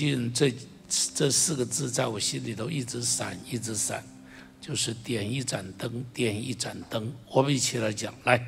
[0.00, 0.50] 近这
[1.14, 4.02] 这四个字在我心里头一直闪，一直闪，
[4.58, 7.14] 就是点一盏灯，点一盏灯。
[7.28, 8.42] 我们一起来讲，来，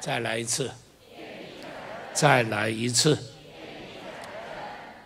[0.00, 0.70] 再来一次，
[2.14, 3.18] 再来一次。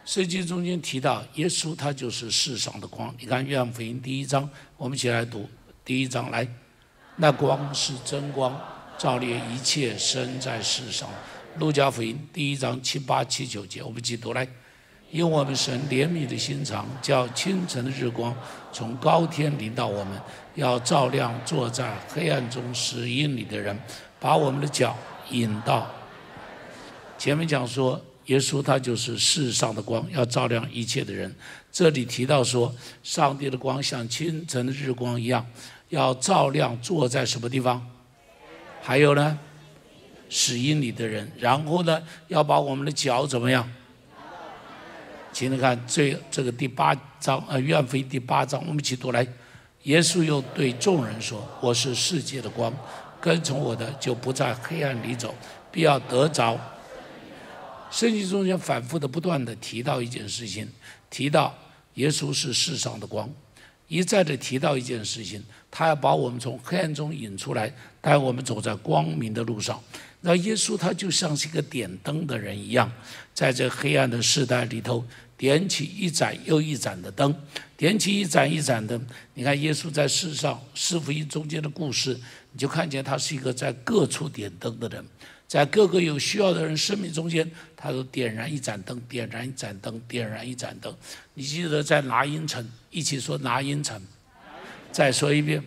[0.04, 3.12] 圣经中间提到，耶稣他就是世上的光。
[3.18, 5.48] 你看《约翰福音》第一章，我们一起来读
[5.84, 6.46] 第一章，来，
[7.16, 8.56] 那光是真光，
[8.96, 11.08] 照亮一切生在世上。
[11.58, 14.46] 《路加福音》第一章七八七九节，我们一起读来。
[15.10, 18.34] 用我们神怜悯的心肠，叫清晨的日光
[18.72, 20.20] 从高天临到我们，
[20.54, 23.76] 要照亮坐在黑暗中十英里的人，
[24.20, 24.96] 把我们的脚
[25.30, 25.90] 引到。
[27.16, 31.34] 前面讲说，耶稣他就是世上的光，要照亮一切的人。
[31.72, 32.72] 这里提到说，
[33.02, 35.44] 上帝的光像清晨的日光一样，
[35.88, 37.84] 要照亮坐在什么地方？
[38.82, 39.38] 还有呢，
[40.28, 41.30] 十英里的人。
[41.38, 43.68] 然后呢，要把我们的脚怎么样？
[45.32, 49.26] 请你看这这个第八章，呃，约翰福音第八章，我们一起读来。
[49.84, 52.72] 耶稣又对众人说：“我是世界的光，
[53.20, 55.34] 跟从我的就不在黑暗里走，
[55.70, 56.58] 必要得着。”
[57.90, 60.68] 圣经中间反复的、不断的提到一件事情，
[61.08, 61.54] 提到
[61.94, 63.30] 耶稣是世上的光，
[63.86, 69.80] 一再的提到一件事情，他要把我们从黑暗中引出来，带我们走在光明的路上。
[70.20, 72.90] 那耶稣他就像是一个点灯的人一样，
[73.32, 75.04] 在这黑暗的时代里头。
[75.38, 77.32] 点起一盏又一盏的灯，
[77.76, 79.06] 点起一盏一盏灯。
[79.34, 82.18] 你看耶稣在世上四福音中间的故事，
[82.50, 85.04] 你就看见他是一个在各处点灯的人，
[85.46, 90.92] 在各个有需要的人生命中间，他都点燃一盏灯，点燃一盏灯，点燃一盏灯。
[91.34, 94.02] 你记得在拿因城，一起说拿因城，
[94.90, 95.62] 再说一遍，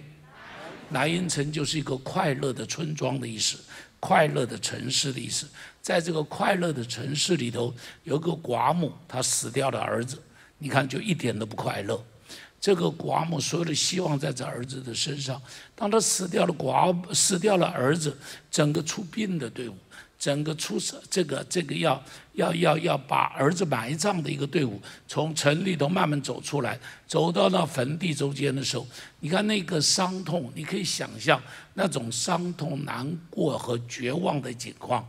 [0.89, 3.57] 拿因城就是一个快乐的村庄的意思。
[4.01, 5.47] 快乐的城市的意思，
[5.81, 10.21] 在这个快乐的城市里头，有个寡母，她死掉了儿子，
[10.57, 12.03] 你看就一点都不快乐。
[12.59, 15.41] 这个寡母所有的希望在这儿子的身上，
[15.75, 18.15] 当他死掉了，寡死掉了儿子，
[18.51, 19.75] 整个出殡的队伍。
[20.21, 21.99] 整个出色，这个这个要
[22.33, 28.85] 要要要把儿子埋葬的一个队伍，从城里头慢慢走出来，走到那坟地中间的时候，
[29.19, 31.41] 你看那个伤痛，你可以想象
[31.73, 35.03] 那种伤痛、难过和绝望的景况。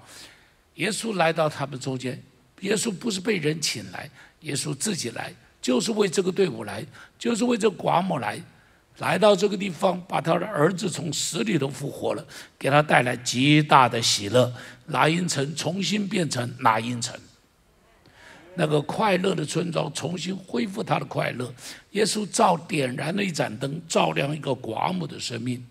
[0.76, 2.18] 耶稣来到他们中间，
[2.60, 4.08] 耶稣不是被人请来，
[4.40, 5.30] 耶稣自己来，
[5.60, 6.82] 就是为这个队伍来，
[7.18, 8.42] 就是为这寡母来。
[8.98, 12.24] 来到这个地方，把他的儿子从死里头复活了，
[12.58, 14.52] 给他带来极大的喜乐。
[14.92, 17.18] 拿因城重新变成拿因城，
[18.54, 21.52] 那个快乐的村庄重新恢复他的快乐。
[21.92, 25.64] 耶稣照点燃了一盏灯，照亮一个寡母的生命，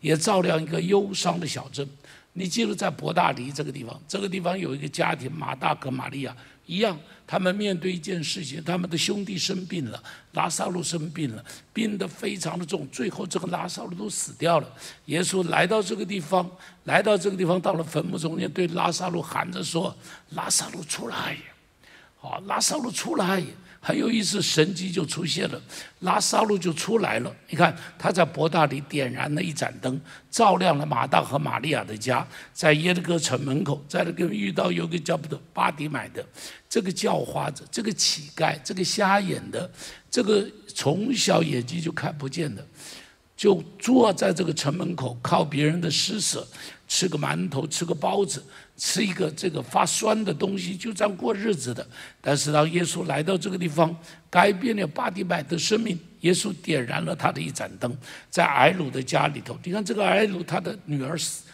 [0.00, 1.86] 也照亮一个忧伤的小镇。
[2.32, 6.36] 你记录在伯大尼这个地方，这个地方有一个家庭，马大和玛利亚。
[6.68, 6.96] 一样，
[7.26, 10.00] 他们面对一件事情，他们的兄弟生病了，
[10.32, 11.42] 拉萨路生病了，
[11.72, 14.70] 病得非常的重，最后这个拉萨路都死掉了。
[15.06, 16.48] 耶稣来到这个地方，
[16.84, 19.96] 来到这个地方，到了坟墓中间，对拉萨路喊着说
[20.36, 21.38] ：“拉萨路出来！”
[22.20, 23.42] 好，拉萨路出来。
[23.80, 25.62] 很有意思，神迹就出现了，
[26.00, 27.34] 拉萨路就出来了。
[27.48, 29.98] 你看，他在伯大里点燃了一盏灯，
[30.30, 32.26] 照亮了马大和玛利亚的家。
[32.52, 36.24] 在耶利哥城门口，在那个遇到有个叫不得巴迪买的
[36.68, 39.70] 这个叫花子，这个乞丐，这个瞎眼的，
[40.10, 42.66] 这个从小眼睛就看不见的，
[43.36, 46.46] 就坐在这个城门口，靠别人的施舍，
[46.88, 48.42] 吃个馒头，吃个包子。
[48.78, 51.84] 吃一个这个发酸的东西，就这样过日子的。
[52.20, 53.94] 但是当耶稣来到这个地方，
[54.30, 55.98] 改变了巴迪买的生命。
[56.20, 57.96] 耶稣点燃了他的一盏灯，
[58.30, 59.58] 在埃鲁的家里头。
[59.62, 61.44] 你看这个埃鲁，他的女儿死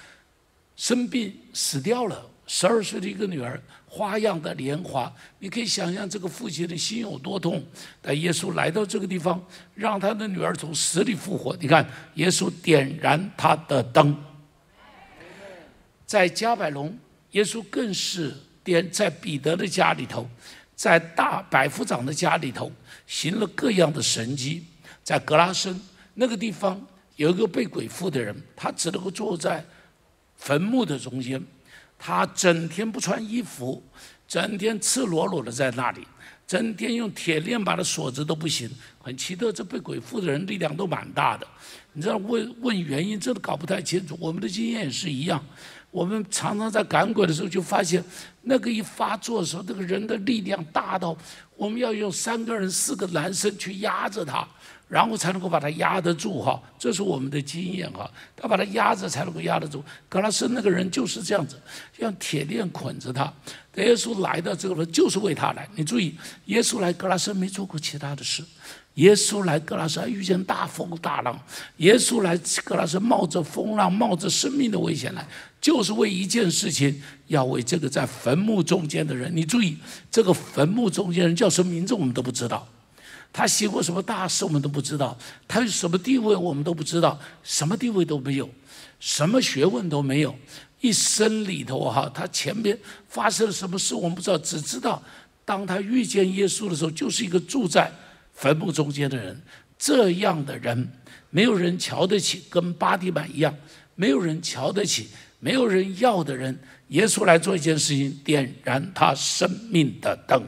[0.76, 5.10] 生病死掉了，十二岁的一个女儿，花样的年华。
[5.38, 7.62] 你可以想象这个父亲的心有多痛。
[8.00, 9.42] 但耶稣来到这个地方，
[9.74, 11.56] 让他的女儿从死里复活。
[11.60, 14.16] 你看，耶稣点燃他的灯，
[16.06, 16.94] 在加百隆。
[17.34, 20.28] 耶稣更是点在彼得的家里头，
[20.74, 22.70] 在大百夫长的家里头
[23.06, 24.64] 行了各样的神迹。
[25.02, 25.78] 在格拉森
[26.14, 26.80] 那个地方
[27.16, 29.64] 有一个被鬼附的人，他只能够坐在
[30.36, 31.42] 坟墓的中间，
[31.98, 33.82] 他整天不穿衣服，
[34.26, 36.06] 整天赤裸裸的在那里，
[36.46, 38.70] 整天用铁链把他锁着都不行。
[39.02, 41.46] 很奇特，这被鬼附的人力量都蛮大的。
[41.92, 44.16] 你知道问问原因，真的搞不太清楚。
[44.18, 45.44] 我们的经验也是一样。
[45.94, 48.02] 我们常常在赶鬼的时候，就发现
[48.42, 51.16] 那个一发作的时候，这个人的力量大到
[51.54, 54.44] 我们要用三个人、四个男生去压着他，
[54.88, 58.10] 然后才能够把它压得住哈，这是我们的经验哈。
[58.36, 59.82] 他把它压着才能够压得住。
[60.08, 61.60] 格拉森那个人就是这样子，
[61.98, 63.32] 用铁链捆着他。
[63.76, 65.68] 耶稣来的这个人就是为他来。
[65.74, 66.14] 你注意，
[66.46, 68.44] 耶稣来格拉森没做过其他的事。
[68.94, 71.36] 耶稣来格拉森遇见大风大浪，
[71.78, 75.26] 耶稣来格拉森冒着风浪、冒着生命的危险来，
[75.60, 79.34] 就是为一件事情，要为这个在坟墓中间的人。
[79.34, 79.76] 你注意，
[80.12, 82.68] 这个坟墓中间人叫什么名字，我们都不知道。
[83.36, 88.48] 他写过什么大事，我们都不知道；他有什么地位，我们都不知道，什么地位都没有，
[89.00, 90.32] 什么学问都没有。
[90.80, 92.78] 一生里头哈，他前面
[93.08, 95.02] 发生了什么事，我们不知道，只知道
[95.44, 97.90] 当他遇见耶稣的时候，就是一个住在
[98.34, 99.42] 坟墓中间的人。
[99.76, 100.88] 这样的人，
[101.30, 103.52] 没有人瞧得起，跟巴迪板一样，
[103.96, 105.08] 没有人瞧得起，
[105.40, 106.56] 没有人要的人。
[106.90, 110.40] 耶稣来做一件事情，点燃他生命的灯。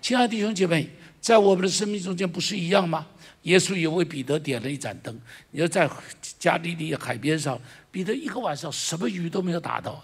[0.00, 0.95] 亲爱的弟兄姐妹。
[1.26, 3.04] 在我们的生命中间不是一样吗？
[3.42, 5.12] 耶稣也为彼得点了一盏灯。
[5.50, 5.90] 你要在
[6.38, 10.00] 加利利海边上，彼得一个晚上什么鱼都没有打到，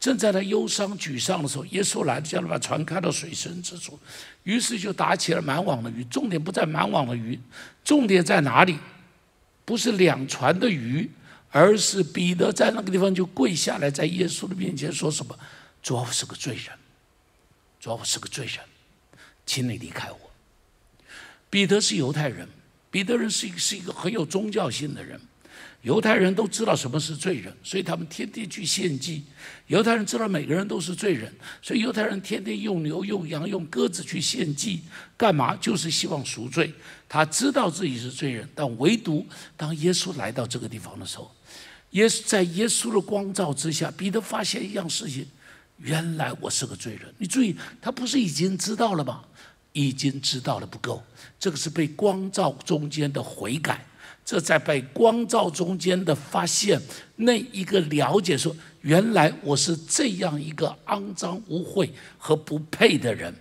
[0.00, 3.96] 正在他忧伤沮丧的时候，耶稣来叫他把船开到水深之处，
[4.42, 6.02] 于是就打起了满网的鱼。
[6.06, 7.38] 重点不在满网的鱼，
[7.84, 8.76] 重点在哪里？
[9.64, 11.08] 不是两船的鱼，
[11.50, 15.38] 而是彼得在那个地方就跪下来，在耶稣的面前说什么
[15.80, 16.76] ：“主，我是个罪人，
[17.78, 18.58] 主，我是个罪人，
[19.46, 20.18] 请你离开我。”
[21.54, 22.48] 彼得是犹太人，
[22.90, 25.20] 彼得人是一个是一个很有宗教性的人。
[25.82, 29.22] 犹太人都知道什么是罪人，所以他们天天去献祭。
[29.68, 34.82] 犹太人知道每个人都是罪人，所以犹太人天天用牛、用羊、用鸽子去献祭，
[35.16, 35.54] 干嘛？
[35.54, 36.74] 就是希望赎罪。
[37.08, 39.24] 他知道自己是罪人，但唯独
[39.56, 41.32] 当耶稣来到这个地方的时候，
[41.90, 45.24] 耶稣在耶稣的光照之下，彼得发现一样事情：
[45.76, 47.14] 原来我是个罪人。
[47.18, 49.22] 你注意，他不是已经知道了吗？
[49.74, 51.02] 已经知道了不够，
[51.38, 53.84] 这个是被光照中间的悔改，
[54.24, 56.80] 这在被光照中间的发现，
[57.16, 63.34] 那一个了解说，原来我是这样一个肮脏污秽和不配的人，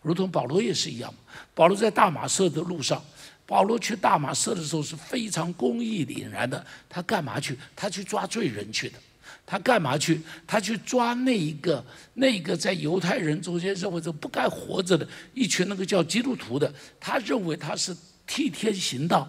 [0.00, 1.12] 如同保罗也是一样。
[1.54, 3.02] 保罗在大马色的路上，
[3.44, 7.58] 保罗去大马色的时候是非常公义凛然的，他干嘛去？
[7.74, 8.98] 他去抓罪人去的。
[9.44, 10.20] 他干嘛去？
[10.46, 11.84] 他去抓那一个、
[12.14, 16.72] 那一个在犹太人中间认为这不该活着的一群那个叫基督徒的。
[16.98, 17.94] 他认为他是
[18.26, 19.28] 替天行道，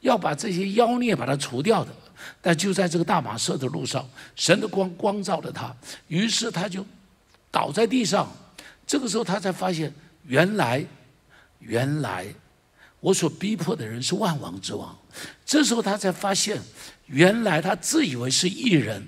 [0.00, 1.90] 要把这些妖孽把它除掉的。
[2.42, 5.74] 但就在这个大马色的路上，神的光光照了他，
[6.08, 6.84] 于是他就
[7.50, 8.30] 倒在地上。
[8.86, 9.92] 这个时候他才发现，
[10.26, 10.84] 原来，
[11.58, 12.26] 原来
[13.00, 14.96] 我所逼迫的人是万王之王。
[15.46, 16.60] 这时候他才发现，
[17.06, 19.02] 原来他自以为是异人。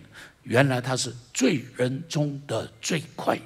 [0.46, 3.37] 原来他是罪人中的最快。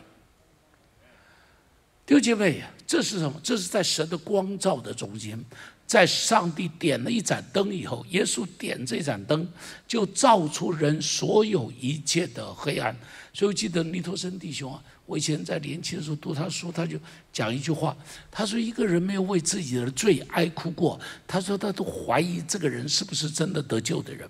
[2.05, 3.41] 弟兄姐妹，这是什么？
[3.43, 5.43] 这是在神的光照的中间，
[5.87, 9.49] 在上帝点了一盏灯以后，耶稣点这盏灯，
[9.88, 12.94] 就照出人所有一切的黑暗。
[13.32, 16.99] 所以我记得尼托生弟兄啊，我以前在年轻的时候读他书，他就
[17.32, 17.96] 讲一句话，
[18.31, 24.29] 他说：“一个人没有为自己的罪哀哭过，他说他都怀疑这个人是不是真的得救的人。”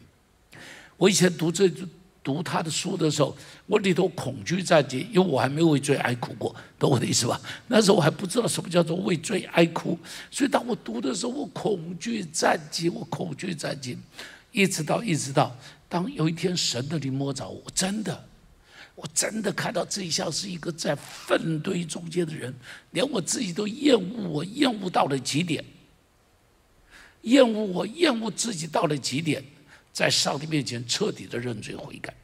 [0.97, 1.69] 我以前读这。
[2.23, 3.35] 读他的书的时候，
[3.67, 7.41] 我里头恐惧战兢，因为我还没有为罪哀哭过，懂我的意思吧？
[7.69, 9.99] 那时候我还不知道什么叫做为罪哀哭，
[10.31, 13.97] 所以当我读的时候，我恐惧战兢，我恐惧战兢，
[14.53, 15.57] 一直到一直到
[15.89, 18.25] 当有一天神的灵摸着我，真的，
[18.95, 22.55] 我真的看到这一像是一个在粪堆中间的人，
[22.91, 25.65] 连我自己都厌恶我，厌恶到了极点，
[27.23, 29.43] 厌恶我，厌恶自己到了极点。
[29.93, 32.15] 在上帝面前彻底的认罪悔改，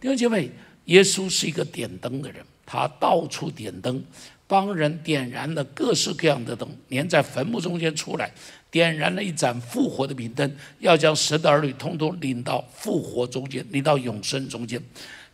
[0.00, 0.50] 弟兄姐妹，
[0.86, 4.02] 耶稣是一个点灯的人，他到处点灯，
[4.46, 8.32] 帮人点燃了各式各样的灯，连在坟墓中间出来，
[8.70, 14.80] 点燃了一盏复活的明灯，要将神的儿女通通领到复活中间，领到永生中间。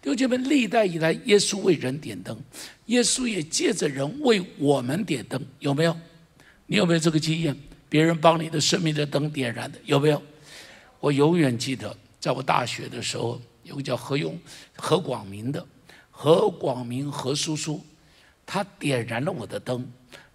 [0.03, 2.39] 弟兄姐妹，历代以来，耶稣为人点灯，
[2.87, 5.97] 耶稣也借着人为我们点灯，有没有？
[6.67, 7.57] 你有没有这个经验？
[7.89, 10.21] 别人帮你的生命的灯点燃的，有没有？
[11.01, 14.39] 我永远记得，在我大学的时候，有个叫何勇、
[14.77, 15.65] 何广明的
[16.11, 17.85] 何广明何叔叔，
[18.45, 19.87] 他点燃了我的灯，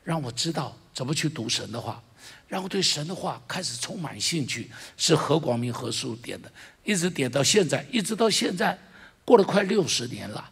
[0.04, 2.02] 让我知道怎么去读神的话，
[2.48, 4.70] 让我对神的话开始充满兴趣。
[4.96, 6.52] 是何广明何叔点的，
[6.84, 8.78] 一直点到现在，一直到现在，
[9.26, 10.50] 过了快六十年了。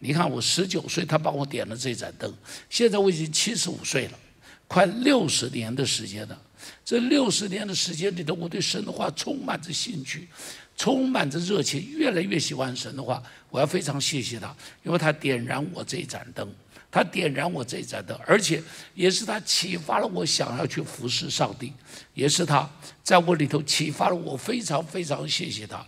[0.00, 2.34] 你看，我十九岁，他帮我点了这盏灯，
[2.68, 4.18] 现在我已经七十五岁了，
[4.66, 6.42] 快六十年的时间了。
[6.84, 10.28] 这六十年的时间里头，我对神的话充满着兴趣，
[10.76, 13.22] 充满着热情，越来越喜欢神的话。
[13.50, 16.50] 我要非常谢谢他，因为他点燃我这一盏灯，
[16.90, 18.62] 他点燃我这一盏灯，而且
[18.94, 21.72] 也是他启发了我想要去服侍上帝，
[22.14, 22.68] 也是他
[23.02, 25.84] 在我里头启发了我，非常非常谢谢他。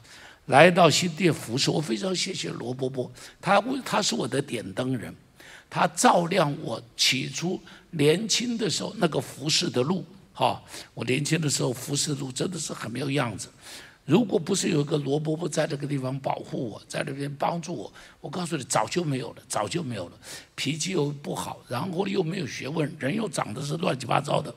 [0.46, 5.14] 来到新店服侍，我非常谢谢罗伯伯，他为他是我的点灯人，
[5.70, 7.58] 他照亮我起初
[7.92, 10.04] 年轻的时候那个服侍的路。
[10.34, 10.62] 哈，
[10.92, 13.48] 我年轻的时候服侍路真的是很没有样子。
[14.04, 20.18] 如果不是有一个罗伯伯在那个地方保护我，在那边帮助我，我告诉你，早就没有了，早就没有了。
[20.54, 24.54] 脾气又不好，然后又没有学问，人又长得是乱七八糟的，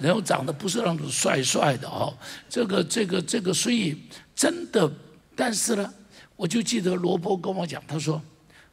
[0.00, 2.12] 人又长得不是那种帅帅的哦。
[2.48, 3.96] 这个这个这个，所以
[4.34, 4.90] 真的，
[5.36, 5.94] 但是呢，
[6.34, 8.20] 我就记得罗伯跟我讲，他说，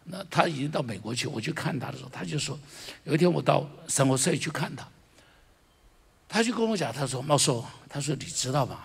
[0.06, 2.58] 那他已经到美国去，我去看他的时候，他就说，
[3.04, 4.88] 有一天我到生活社去看他，
[6.28, 8.80] 他就跟我讲，他说，茂寿，他说你知道吗？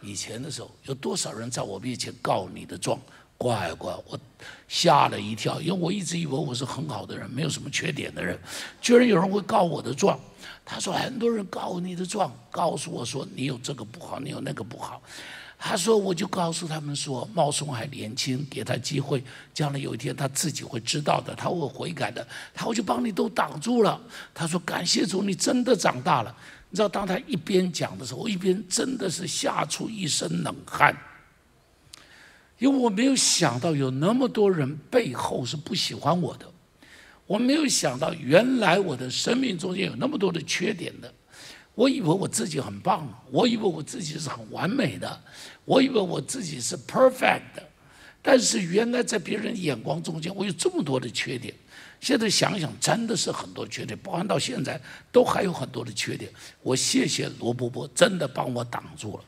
[0.00, 2.98] 以前的时候，有多少人在我面前告你的状？
[3.36, 4.18] 乖乖，我
[4.66, 8.36] 吓了一跳，因为我一直以为我是很好的人，没有什么缺点的人，
[8.80, 10.18] 居然有人会告我的状。
[10.64, 15.00] 他说很多人告你的状，告诉我说你有这个不好，你有那个不好。
[15.56, 19.22] 他说我就告诉他们说，茂松还年轻，给他机会，
[19.54, 22.26] 将来有一天他自己会知道的，他会悔改的。
[22.52, 24.00] 他我就帮你都挡住了。
[24.34, 26.34] 他说感谢主，你真的长大了。
[26.70, 30.94] 你知道，当他一边讲的时候，我一边真的是吓出一身冷汗，
[32.58, 36.46] 因为我没有想到有那么多人背后是不喜欢我的，
[37.26, 41.10] 我没有想到原来我的生命中间有那么多的缺点的，
[41.74, 45.18] 我以为我自己很棒，我以为我自己是很完美的，
[45.64, 47.62] 我以为我自己是 perfect，
[48.20, 51.54] 但是原来在别人眼光中间，我有这么多的缺点。
[52.00, 56.30] 现在想想，真的是很多缺点，包含到现在都还有很多的缺点。
[56.62, 59.24] 我谢谢罗伯伯，真的帮我挡住了。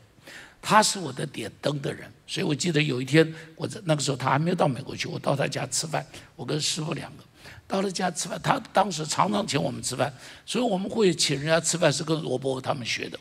[0.61, 7.23] 他是我的点灯的人，所以我记得有一天，我在那个时候他还没有到美国去，我到他家吃饭，我跟师傅两个
[7.67, 8.39] 到了家吃饭。
[8.43, 10.13] 他当时常常请我们吃饭，
[10.45, 13.19] 所以我们会请人家吃饭是跟罗伯他们学的。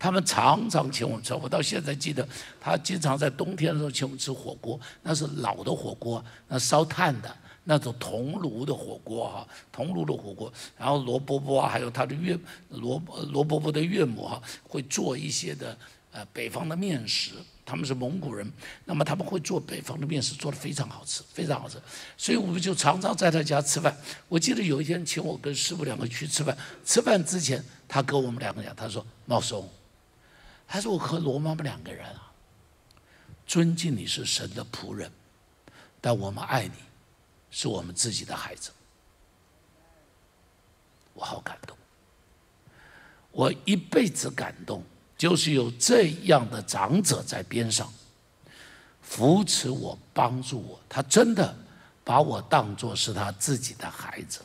[0.00, 2.26] 他们常常请我们吃，我到现在记得
[2.60, 7.36] 他经常在冬天的时候请我们吃火锅，那是老的火锅，那烧炭的。
[7.64, 12.36] 那种铜炉的火锅哈，铜炉的火锅，然后罗伯伯啊，还有他的岳
[12.70, 13.00] 罗
[13.30, 15.76] 罗伯伯的岳母哈，会做一些的
[16.10, 17.32] 呃北方的面食，
[17.64, 18.50] 他们是蒙古人，
[18.86, 21.80] 那么他们会做北方的面食，做的非常好吃，非常好吃，
[22.16, 23.94] 所以我们就常常在他家吃饭。
[24.28, 29.68] 我记得有一天请我跟师傅两个去吃饭，吃饭之前他跟我们两个讲，他说：“茂松，
[30.66, 32.32] 他说我和罗妈妈两个人啊，
[33.46, 35.12] 尊敬你是神的仆人，
[36.00, 36.72] 但我们爱你。”
[37.50, 38.70] 是我们自己的孩子，
[41.14, 41.76] 我好感动。
[43.32, 44.82] 我一辈子感动，
[45.16, 47.92] 就是有这样的长者在边上
[49.02, 50.80] 扶持我、帮助我。
[50.88, 51.56] 他真的
[52.02, 54.40] 把我当作是他自己的孩子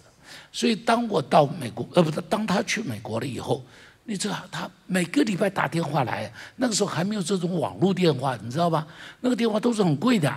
[0.51, 3.63] 所以，当我到美国，呃，不是，当他去美国了以后，
[4.03, 6.31] 你知道，他每个礼拜打电话来。
[6.55, 8.87] 那个时候还没有这种网络电话，你知道吧？
[9.19, 10.31] 那个电话都是很贵的，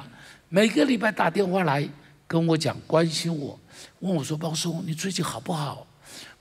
[0.48, 1.88] 每个礼拜打电话来。
[2.28, 3.58] 跟我讲关心我，
[4.00, 5.86] 问我说：“茂松，你最近好不好？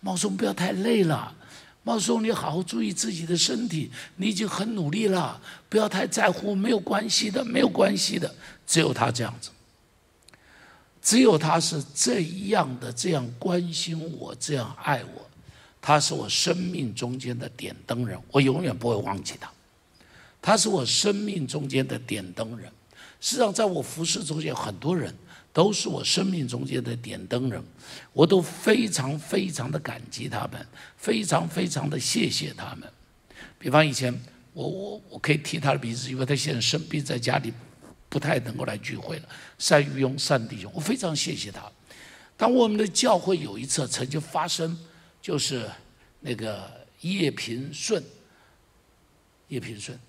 [0.01, 1.33] 茂松不要太累了，
[1.83, 8.35] 茂松你好好注意自己的身体，你已经很努力了，不要太在乎，没有关系的，没有关系的。”
[8.67, 9.49] 只有他这样子，
[11.01, 15.25] 只有他是这样的，这样关心我，这样爱我，
[15.81, 19.49] 他是我生命中间的点灯人，我永远不会忘记他。
[20.41, 22.69] 他是我生命中间的点灯人。
[23.21, 25.15] 实际上，在我服侍中间，很多人。
[25.57, 27.59] 都是我生命中间的点灯人，
[28.13, 30.63] 我都非常非常的感激他们，
[30.97, 32.87] 非常非常的谢谢他们。
[33.57, 34.13] 比方以前，
[34.53, 37.51] 我我我可以提他的名字，因为他现在生病在家里，
[38.07, 39.29] 不太能够来聚会了。
[39.57, 41.63] 单于庸单弟兄，我非常谢谢他。
[42.37, 44.77] 当我们的教会有一次曾经发生，
[45.19, 45.67] 就是
[46.19, 46.69] 那个
[47.01, 48.03] 叶平顺，
[49.47, 49.99] 叶平顺，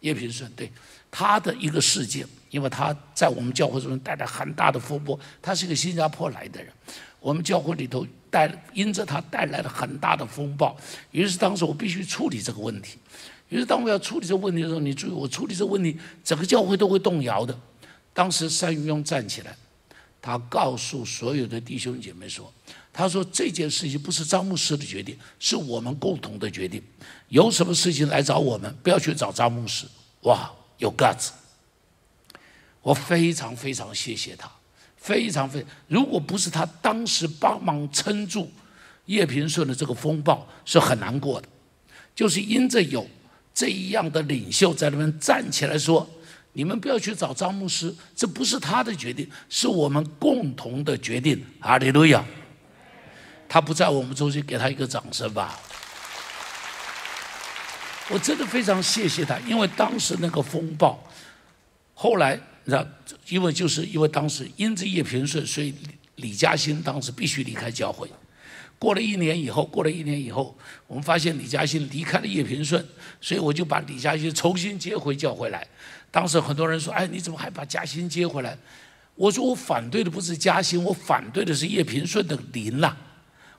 [0.00, 0.72] 叶平顺，对
[1.10, 2.26] 他的一个事件。
[2.56, 6.72] 因为他在我们教会中带来很大的风波，他是一个新加坡来的人，
[7.20, 10.74] 我们教会里头带因着他带来了很大的风暴，
[11.10, 12.96] 于是当时我必须处理这个问题。
[13.50, 17.54] 于是当我要处理这个问题的时候，你注意，我处理这个问题，整个教会都会动摇的。
[18.14, 19.54] 当时单云庸站起来，
[20.22, 22.50] 他告诉所有的弟兄姐妹说
[22.90, 26.82] ：“他说这件事情不是张牧师的决定，是我们共同的决定。
[27.28, 29.86] 有什么事情来找我们，不要去找张牧师。”
[30.24, 31.28] 哇，有 guts。
[32.86, 34.48] 我非常非常谢谢他，
[34.96, 38.48] 非常非，如果不是他当时帮忙撑住
[39.06, 41.48] 叶平顺的这个风暴，是很难过的。
[42.14, 43.04] 就是因着有
[43.52, 46.08] 这样的领袖在那边站起来说
[46.54, 52.24] ：“你们不要去找张牧师，这不是他的决定，是我们共同的决定。”阿利路亚，
[53.48, 55.58] 他不在我们中间，给他一个掌声吧。
[58.10, 61.02] 我真的非常谢谢他，因为当时那个风暴，
[61.92, 62.84] 后来你知道，
[63.28, 65.72] 因为就是因为当时因着叶平顺，所以
[66.16, 68.08] 李嘉欣当时必须离开教会。
[68.76, 70.52] 过了一年以后，过了一年以后，
[70.88, 72.84] 我们发现李嘉欣离开了叶平顺，
[73.20, 75.64] 所以我就把李嘉欣重新接回教会来。
[76.10, 78.58] 当时很多人说：“哎，你怎么还把嘉欣接回来？”
[79.14, 82.96] 我说：“我反对的不是嘉欣，我反对的是叶平顺的灵啦。”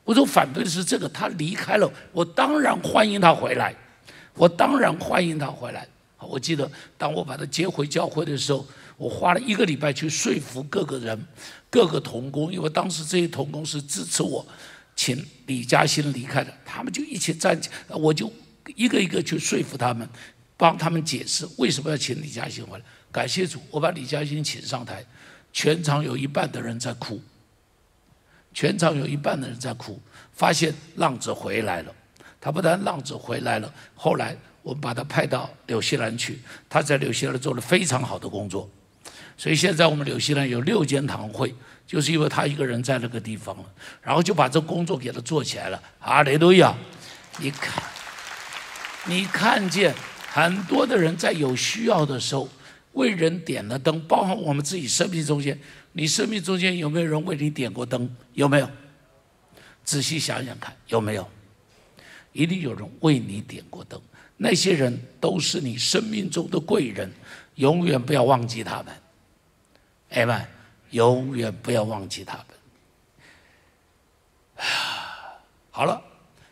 [0.03, 3.73] 我说：“反对的是这个，他离开了，我当然欢迎他回来。”
[4.35, 5.87] 我当然欢迎他回来。
[6.19, 8.63] 我记得当我把他接回教会的时候，
[8.97, 11.27] 我花了一个礼拜去说服各个人、
[11.69, 14.45] 各个童工，因为当时这些童工是支持我，
[14.95, 18.31] 请李嘉欣离开的，他们就一起站起，我就
[18.75, 20.09] 一个一个去说服他们，
[20.57, 22.83] 帮他们解释为什么要请李嘉欣回来。
[23.11, 25.05] 感谢主，我把李嘉欣请上台，
[25.53, 27.21] 全场有一半的人在哭，
[28.53, 29.99] 全场有一半的人在哭，
[30.33, 31.93] 发现浪子回来了。
[32.41, 38.69] 他不但浪子回来了，后来我们把他派到纽西兰去，他在纽西兰做了非常好的工作，
[39.37, 41.53] 所以现在我们纽西兰有六间堂会，
[41.85, 43.55] 就是因为他一个人在那个地方，
[44.01, 45.81] 然后就把这工作给他做起来了。
[45.99, 46.75] 阿雷路亚，
[47.37, 47.83] 你看，
[49.05, 49.93] 你看见
[50.31, 52.49] 很多的人在有需要的时候
[52.93, 55.59] 为人点了灯，包括我们自己生命中间，
[55.93, 58.09] 你生命中间有没有人为你点过灯？
[58.33, 58.67] 有没有？
[59.83, 61.29] 仔细想想看，有没有？
[62.33, 64.01] 一定有人为你点过灯，
[64.35, 67.11] 那些人都是你生命中的贵人，
[67.55, 68.87] 永远不要忘记他们。
[70.09, 70.47] 哎们，
[70.91, 72.45] 永远不要忘记他们。
[75.69, 76.01] 好了，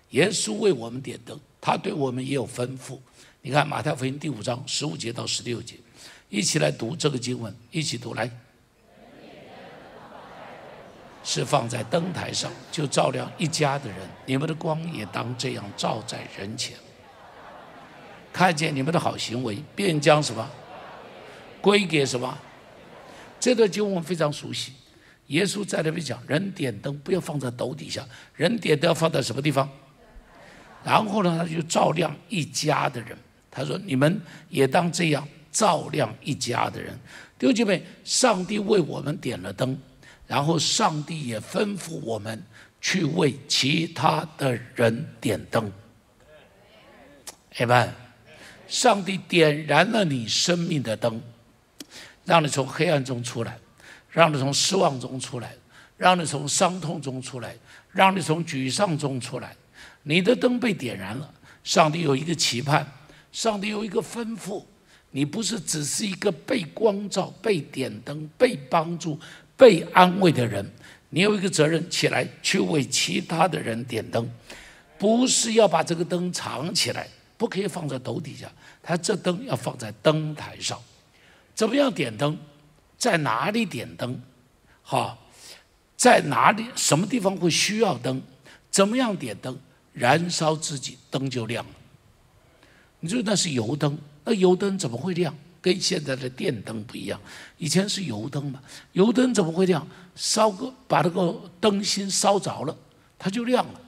[0.10, 3.00] 耶稣为我们点灯，他对我们也有吩咐。
[3.42, 5.76] 你看马太福音第五章十五节到十六节，
[6.30, 8.30] 一起来读这个经文，一起读来。
[11.24, 13.98] 是放在灯台上，就照亮一家的人。
[14.28, 16.78] 你们的光也当这样照在人前。
[18.32, 20.48] 看见你们的好行为，便将什么
[21.62, 22.38] 归给什么？
[23.40, 24.74] 这段经文我非常熟悉。
[25.28, 29.70] 耶稣在那边讲，人点灯不要放在斗底下，人点灯要放在什么地方？
[30.84, 33.18] 然后呢，他就照亮一家的人。
[33.50, 36.94] 他说：“你们也当这样照亮一家的人。”
[37.40, 39.78] 弟兄姐妹，上帝为我们点了灯。
[40.28, 42.44] 然后上帝也吩咐我们
[42.82, 45.72] 去为其他的人点灯。
[47.58, 47.90] Amen。
[48.68, 51.22] 上帝点燃了你生命的灯，
[52.26, 53.58] 让你从黑暗中出来，
[54.10, 55.54] 让你从失望中出来，
[55.98, 57.56] 让你从伤痛中出来，
[57.92, 59.56] 让你从沮丧中出来。
[60.04, 61.34] 你的灯被点燃了，
[61.64, 62.86] 上帝有一个期盼，
[63.32, 64.64] 上帝有一个吩咐。
[65.12, 69.20] 你不是只是一个被光照、被点灯、被帮助。
[69.58, 70.70] 被安慰的人，
[71.12, 74.30] 你有一个责任，起来去为其他的人点灯，
[75.00, 77.08] 不是要把这个灯藏起来，
[77.38, 78.52] 不可以放在斗底下，
[78.84, 80.78] 他这灯要放在灯台上。
[81.56, 82.38] 怎么样点灯？
[82.98, 84.22] 在哪里点灯？
[84.84, 85.18] 哈，
[85.96, 86.66] 在哪里？
[86.76, 88.22] 什么地方会需要灯？
[88.70, 89.58] 怎么样点灯？
[89.94, 91.72] 燃烧自己，灯就亮了。
[93.00, 95.34] 你说那是油灯，那油灯怎么会亮？
[95.62, 97.20] 跟现在的电灯不一样，
[97.58, 99.88] 以前是油灯嘛，油灯怎么会亮？
[100.16, 102.78] 烧个把那个灯芯烧着了，
[103.18, 103.82] 它就亮了。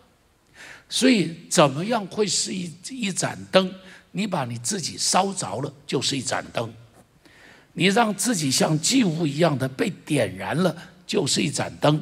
[0.89, 3.71] 所以怎么样会是一一盏灯？
[4.12, 6.67] 你把你自己烧着了，就是一盏灯；
[7.79, 12.01] 你让自己像祭物一样的被点燃了，就是一盏灯。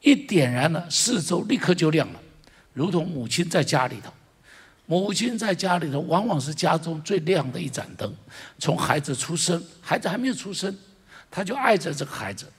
[0.00, 2.20] 一点燃了，四周立刻就亮了，
[2.72, 4.10] 如同母亲在家里头。
[4.86, 8.10] 母亲在家里头，往往是家中最亮的一盏灯。
[8.58, 10.74] 从孩子出生，孩子还没有出生，
[11.30, 12.50] 他就爱着这个孩子，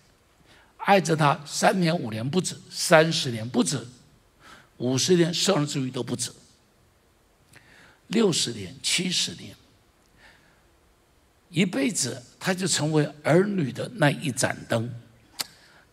[0.78, 3.84] 爱着他三年五年不止，三十年不止，
[4.78, 6.32] 五十年甚至于都不止，
[8.10, 9.56] 六十年、七十年，
[11.52, 14.92] 一辈子他就成为儿女的那一盏灯，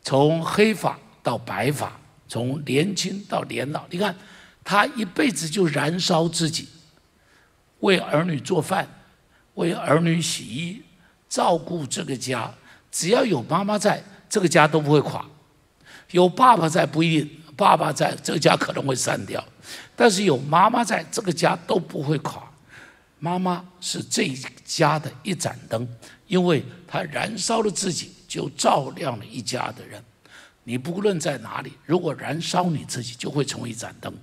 [0.02, 4.16] 从黑发到白发，从年轻到年老，你看。
[4.64, 6.68] 他一辈子就燃烧自己，
[7.80, 8.86] 为儿女做饭，
[9.54, 10.82] 为儿女洗衣，
[11.26, 12.52] 照顾这个家。
[12.92, 15.24] 只要有妈妈在，这个家都不会垮；
[16.10, 19.42] 有爸爸在不一定，爸爸在这个家可能会散掉。
[19.96, 22.42] 但是有妈妈在，这个家都不会垮。
[23.18, 24.28] 妈妈是这
[24.64, 25.88] 家的一盏灯，
[26.26, 30.02] 因为她燃烧了自己，就照亮了一家的人。
[30.64, 34.14] 你不论在哪里，如果燃烧你自己，就会成为一盏灯。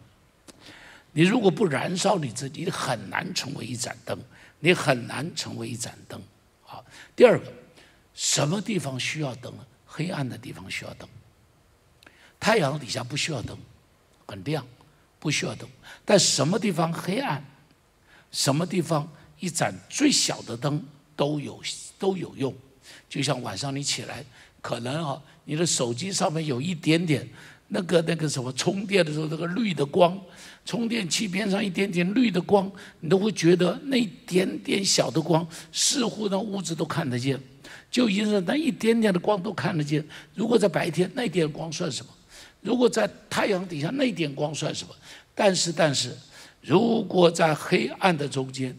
[1.11, 4.17] 你如果不燃烧你自己，你很难成为一盏灯，
[4.59, 6.21] 你很难成为一盏灯。
[6.61, 7.51] 好，第二个，
[8.13, 9.53] 什么地方需要灯？
[9.85, 11.07] 黑暗的地方需要灯。
[12.37, 13.57] 太阳底下不需要灯，
[14.27, 14.65] 很亮，
[15.19, 15.67] 不需要灯。
[16.03, 17.43] 但什么地方黑暗，
[18.35, 20.83] 什么地方一盏最小的灯
[21.15, 21.57] 都有
[21.97, 22.53] 都有用。
[23.07, 24.25] 就像晚上你起来，
[24.61, 27.25] 可能啊，你的手机上面有一点点
[27.69, 30.19] 那个那个什么充电的时候那个绿的光，
[30.65, 32.69] 充电器边上一点点绿的光，
[32.99, 37.39] 你都会觉得那一点点小的光似乎那屋子都看得见。
[37.89, 40.05] 就因为那一点点的光都看得见。
[40.33, 42.11] 如果在白天，那点光算什么？
[42.59, 44.93] 如果在太阳底下，那点光算什么？
[45.33, 46.13] 但是，但是，
[46.65, 48.75] 如果在黑暗的中间，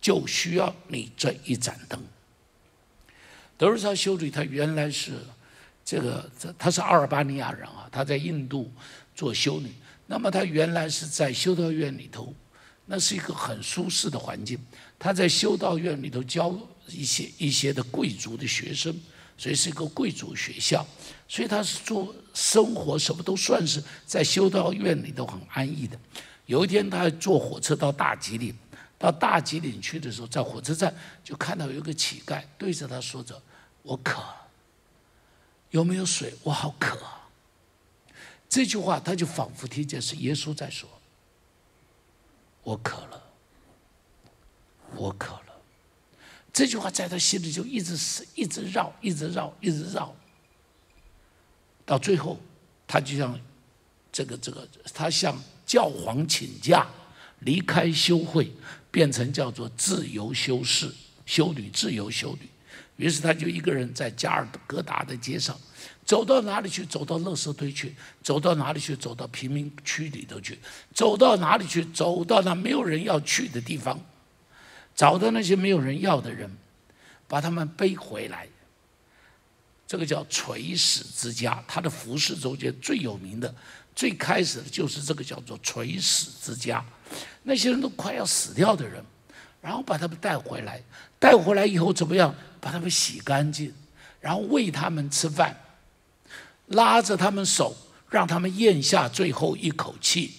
[0.00, 2.02] 就需要你这一盏灯。
[3.56, 5.12] 德瑞莎修女，她原来是
[5.84, 8.72] 这个，这她是阿尔巴尼亚人啊，她在印度
[9.14, 9.70] 做修女。
[10.08, 12.34] 那么她原来是在修道院里头，
[12.86, 14.58] 那是一个很舒适的环境。
[14.98, 16.52] 她在修道院里头教
[16.88, 18.92] 一些一些的贵族的学生，
[19.38, 20.84] 所以是一个贵族学校。
[21.28, 25.96] 所以她是做生活什么都算是在修道院里头很安逸的。
[26.46, 28.54] 有一天，他坐火车到大吉岭。
[28.96, 33.38] 到大吉岭去的时候，在火车站就看到有一个乞丐对着他说着
[33.82, 34.22] ：“我渴，
[35.70, 36.32] 有没有水？
[36.42, 36.98] 我好渴。”
[38.48, 40.88] 这句话他就仿佛听见是耶稣在说
[42.62, 43.22] ：“我渴了，
[44.94, 45.60] 我渴了。”
[46.50, 50.14] 这句话在他心里就一直是一直绕，一直绕，一直绕。
[51.84, 52.38] 到最后，
[52.86, 53.38] 他就像
[54.10, 56.86] 这个这个，他像教皇请假，
[57.40, 58.52] 离开修会。
[58.94, 60.88] 变成叫做自由修士、
[61.26, 62.48] 修女、自由修女，
[62.96, 65.58] 于是他就一个人在加尔各答的街上，
[66.04, 66.86] 走到哪里去？
[66.86, 68.94] 走到垃圾堆去，走到哪里去？
[68.94, 70.56] 走到贫民区里头去，
[70.94, 71.84] 走到哪里去？
[71.86, 74.00] 走到那没有人要去的地方，
[74.94, 76.48] 找到那些没有人要的人，
[77.26, 78.46] 把他们背回来。
[79.88, 83.52] 这个叫垂死之家，他的服饰中间最有名的。
[83.94, 86.84] 最开始的就是这个叫做垂死之家，
[87.42, 89.04] 那些人都快要死掉的人，
[89.60, 90.82] 然后把他们带回来，
[91.18, 92.34] 带回来以后怎么样？
[92.60, 93.72] 把他们洗干净，
[94.20, 95.54] 然后喂他们吃饭，
[96.68, 97.76] 拉着他们手，
[98.08, 100.34] 让他们咽下最后一口气，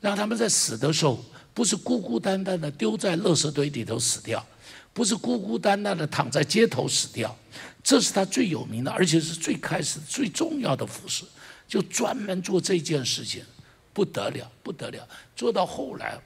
[0.00, 1.24] 让他们在死的时候
[1.54, 4.44] 不是孤孤单单的丢在垃圾堆里头死掉，
[4.92, 7.34] 不是孤孤单单的躺在街头死掉。
[7.82, 11.24] 这是他最有名的，而且是最开始最重要的服饰，
[11.66, 13.44] 就专门做这件事情，
[13.92, 15.06] 不得了，不得了。
[15.34, 16.16] 做到后来，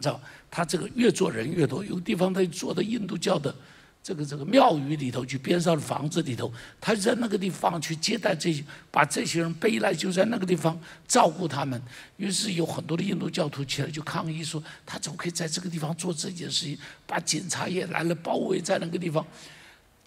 [0.00, 3.54] 知道他这个越做人越多，有地方他做到印度教的
[4.02, 11.82] 这个这个庙宇里头去，边上的房子里头，他在那个地方去接待这些，把这些人背来，就在那个地方照顾他们。
[12.18, 16.78] 于是有很多的印度教徒起来就抗议说，他怎么可以在这个地方做这件事情？
[17.06, 19.26] 把警察也来了，包围在那个地方。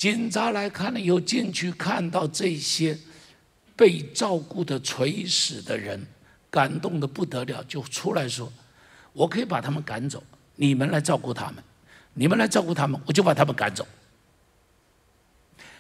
[0.02, 2.98] 警察来看了以后，进去看到这些
[3.76, 6.04] 被照顾的垂死的人，
[6.50, 8.52] 感动的不得了，就出来说
[9.14, 10.24] ：“我可以把他们赶走，
[10.56, 11.64] 你们来照顾他们，
[12.16, 13.88] 你们来照顾他们，我就把他们赶走。”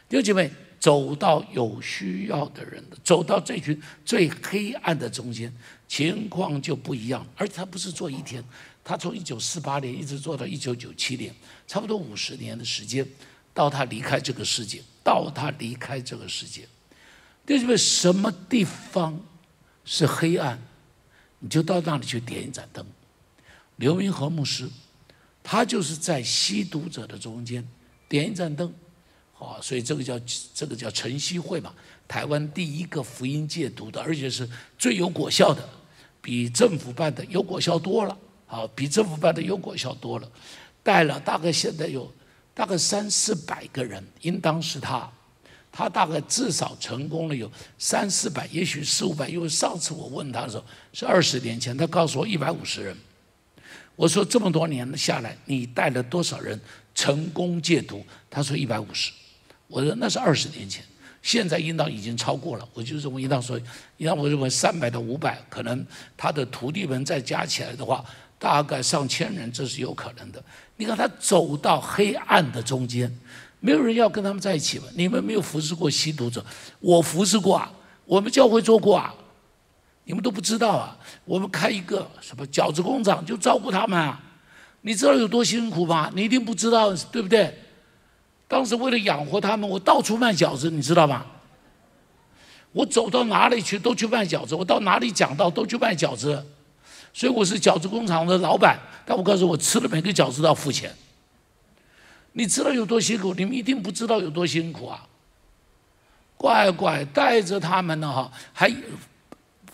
[0.08, 5.52] 弟兄姐妹，走到有需要的人，走到这群最黑暗的中间，
[5.88, 7.26] 情况就不一样。
[7.36, 8.44] 而且他不是做一天，
[8.84, 11.34] 他从一九四八年一直做到一九九七年，
[11.66, 13.04] 差不多五十年的时间。
[13.54, 16.68] 到他离开这个世界，到他离开这个世界，
[17.46, 19.20] 弟兄们，什么地方
[19.84, 20.58] 是黑暗，
[21.40, 22.86] 你就到那里去点一盏灯。
[23.76, 24.70] 刘明和牧师，
[25.44, 27.68] 他就是在吸毒者的中间
[28.08, 28.74] 点一盏灯，
[29.34, 30.18] 好，所以这个叫
[30.54, 31.74] 这个叫晨曦会嘛，
[32.08, 35.68] 台湾第一个福音戒毒的，而且是最有果效的，
[36.22, 40.32] 比政府办的有果效多了，好，比政府办的有果效多了，
[40.82, 42.10] 带了大概现在有。
[42.54, 45.10] 大概三四百个人，应当是他，
[45.72, 49.28] 他大概至少成功了有三四百，也许四五百。
[49.30, 52.96] 因为上次我问他的时候是二十年前，他告诉我一百五十人。
[53.96, 56.60] 我说这么多年下来，你带了多少人
[56.94, 58.06] 成功戒毒？
[58.30, 59.12] 他说一百五十。
[59.68, 60.84] 我说那是二十年前，
[61.22, 62.68] 现在应当已经超过了。
[62.74, 63.58] 我就认为应当说，
[63.98, 65.86] 应当我认为三百到五百，可能
[66.18, 68.04] 他的徒弟们再加起来的话。
[68.42, 70.44] 大概上千人，这是有可能的。
[70.82, 73.15] 你看他走到黑暗的中间，
[73.60, 74.86] 没有人要跟他们在一起吗？
[74.96, 76.44] 你们没有服侍过吸毒者，
[76.80, 77.72] 我服侍过啊，
[78.04, 79.13] 我们教会做过啊，
[80.06, 80.98] 你们都不知道啊。
[81.24, 84.20] 我们开一个什么饺子工厂，就照顾他们啊。
[84.82, 86.12] 你知道有多辛苦吗？
[86.15, 87.56] 你一定不知道，对不对？
[88.48, 91.24] 当时为了养活他们，我到处卖饺子，你知道吗？
[92.72, 96.44] 我走到哪里去都去卖饺子，我到哪里讲道都去卖饺子。
[97.13, 100.93] 所以我是饺子工厂的老板，但我告诉我吃的每个饺子都要付钱。
[102.34, 103.34] 你知道有多辛苦？
[103.34, 105.08] 你们一定不知道有多辛苦啊！
[106.38, 108.74] 乖乖带着他们呢哈，还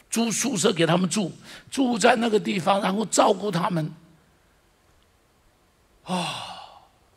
[0.09, 1.31] 租宿舍给他们住，
[1.69, 3.91] 住在那个地方，然后照顾他们。
[6.03, 6.33] 啊，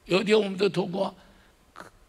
[0.05, 1.13] 有一天我们的同工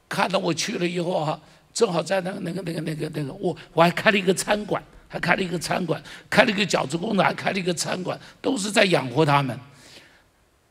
[0.10, 1.40] 看到我去了以后哈，
[1.74, 9.60] 正好在那个那个那个那个那个，我我还开了一个餐馆，还开了一个餐馆，开了一个饺子工厂，还开了一个餐馆，都是在养活他们。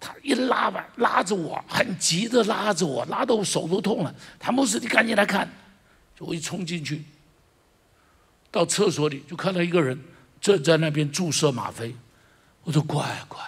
[0.01, 4.15] 他一拉吧，拉着我，很急的拉着我，拉到我手都痛了。
[4.39, 5.47] 谭博士，你赶紧来看，
[6.21, 7.05] 我一冲进去，
[8.51, 10.03] 到厕所里就看到一个人
[10.41, 11.95] 正在那边注射吗啡。
[12.63, 13.39] 我说乖乖，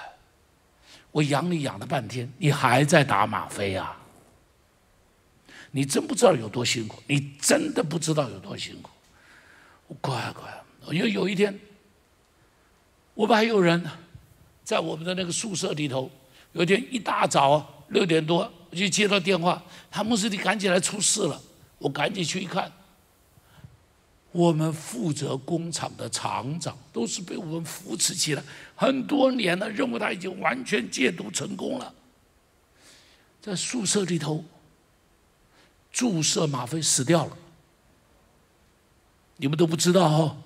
[1.10, 3.96] 我养你养了半天，你还在打吗啡啊？
[5.70, 8.90] 你真不知道有多辛苦，你真的不知道有多辛苦。
[10.00, 11.58] 乖乖，因为有一天，
[13.14, 13.84] 我们还有人
[14.64, 16.10] 在我们的那个宿舍里头。
[16.52, 21.40] 有一天一大早六点多，我就接到电话，他牧师你赶紧来出事了。
[21.78, 22.70] 我赶紧去一看，
[24.32, 28.42] 我们负责工厂的厂长都是被我们扶持起来，
[28.76, 31.94] 很多年了，认为他已经完全戒毒成功了，
[33.40, 34.44] 在宿舍里头
[35.90, 37.36] 注射吗啡死掉了。
[39.38, 40.36] 你们都不知道哦，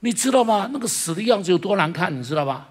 [0.00, 0.70] 你知道吗？
[0.72, 2.68] 那个死的样子有多难看，你知道吧？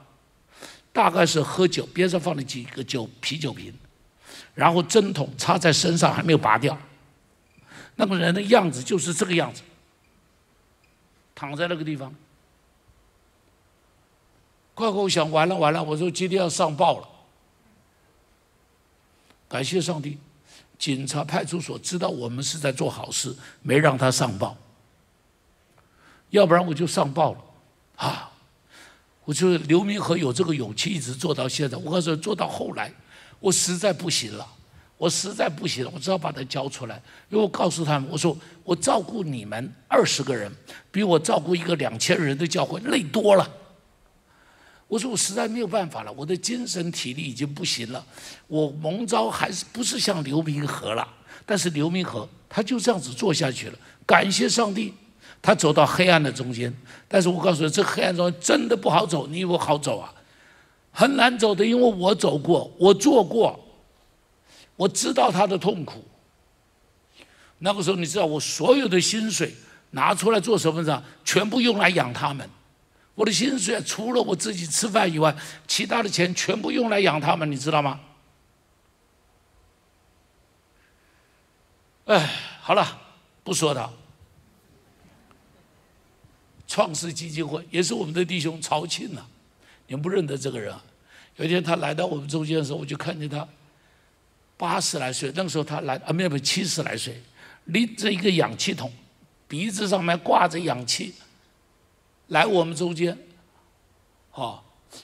[0.94, 3.74] 大概是喝酒，边上放了几个酒啤酒瓶，
[4.56, 6.76] 然后针筒插在身上还没有拔掉，
[7.96, 9.62] 那个人的样子就是这个样子，
[11.36, 12.14] 躺在那个地方。
[14.74, 17.08] 快快，我想完了完了，我说今天要上报了。
[19.50, 20.18] 感谢上帝，
[20.80, 24.58] 警察派出所知道我们是在做好事，没让他上报，
[26.30, 27.40] 要不然我就上报了
[27.96, 28.32] 啊。
[29.26, 31.78] 我就刘明和有这个勇气一直做到现在。
[31.78, 32.90] 我告诉你，做到后来，
[33.42, 34.48] 我实在不行了，
[34.98, 36.96] 我实在不行了，我只好把他交出来。
[37.30, 40.50] 因为我告诉他们，我说我照顾你们二十个人，
[40.92, 43.46] 比我照顾一个两千人的教会累多了。
[44.88, 48.06] 我说我实在没有办法了，我的精神体力已经不行了。
[48.48, 51.06] 我蒙召还是不是像刘明和了？
[51.46, 53.78] 但是刘明和他就这样子做下去了。
[54.06, 54.94] 感谢上帝。
[55.42, 56.74] 他走到黑暗的中间，
[57.08, 59.28] 但是我告诉你，这黑暗中真的不好走。
[59.28, 60.14] 你以为好走啊？
[60.92, 63.60] 很难走的，因为我走过，我做过，
[64.76, 66.04] 我知道他的痛苦。
[67.60, 69.54] 那个时候，你知道我所有的薪水
[69.92, 71.04] 拿出来做什么呢？
[71.24, 72.50] 全部用来养他们。
[73.16, 75.36] 我的薪水除了我自己吃饭以外，
[75.68, 78.00] 其他的钱全部用来养他们，你知道吗？
[82.06, 82.30] 哎，
[82.62, 82.86] 好了，
[83.44, 83.90] 不说他。
[86.68, 89.22] 创世基金会也是我们的弟兄曹庆呐，
[89.88, 90.76] 你们不认得这个人。
[91.38, 93.48] 有一天他来到我们中间的时候，我就看见他
[94.58, 97.22] 八十来岁，那个时候他来啊，没有七十来岁，
[97.66, 98.92] 拎着一个氧气筒，
[99.48, 101.14] 鼻子上面挂着氧气，
[102.28, 103.18] 来我们中间，
[104.34, 104.60] 哦，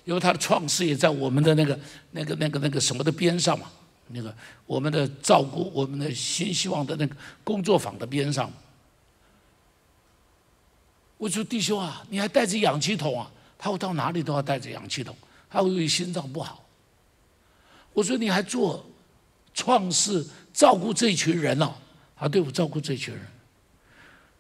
[0.06, 1.80] 因为他的创世也在我们的那个
[2.12, 3.71] 那个那个那个什么的边上嘛，
[4.08, 8.52] 那个我们的照顾我们的新希望的那个工作坊的边上。
[11.24, 13.32] 我说弟兄啊，你还带着氧气筒啊？
[13.58, 15.16] 他说到哪里都要带着氧气筒，
[15.50, 16.62] 他会因为心脏不好。
[17.94, 18.86] 我说你还做
[19.54, 21.74] 创世照顾这群人哦？
[22.18, 23.26] 啊，对我照顾这群人。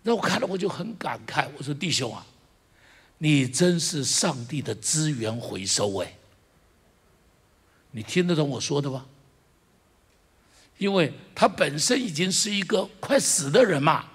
[0.01, 1.47] 那我看了我就很感慨。
[1.57, 2.25] 我说弟兄啊，
[3.17, 6.13] 你真是上帝的资源回收哎！
[7.91, 9.05] 你听得懂我说的吗？
[10.77, 14.09] 因为他本身已经是一个快死的人嘛。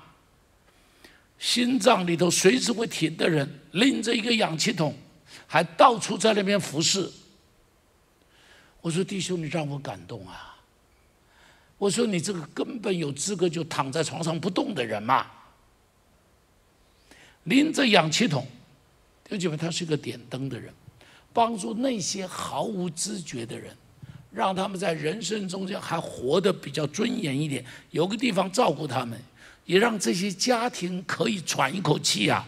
[1.39, 4.95] 心脏里头随时会停的人，拎着一个氧气筒，
[5.47, 7.11] 还到处在那边服侍。
[8.81, 10.57] 我说弟兄，你让我感动啊！
[11.77, 15.27] 我说你这个根本有资格就躺在床上不动的人嘛，
[17.45, 18.45] 拎着氧气筒，
[19.23, 20.75] 弟兄们，他是个点灯的人，
[21.33, 23.77] 帮助那些毫无知觉的人，
[24.33, 29.17] 让他们在人生中间还活得比较尊严一点，有个地方照顾他们。
[29.69, 32.43] 也让这些家庭可以喘一口气啊！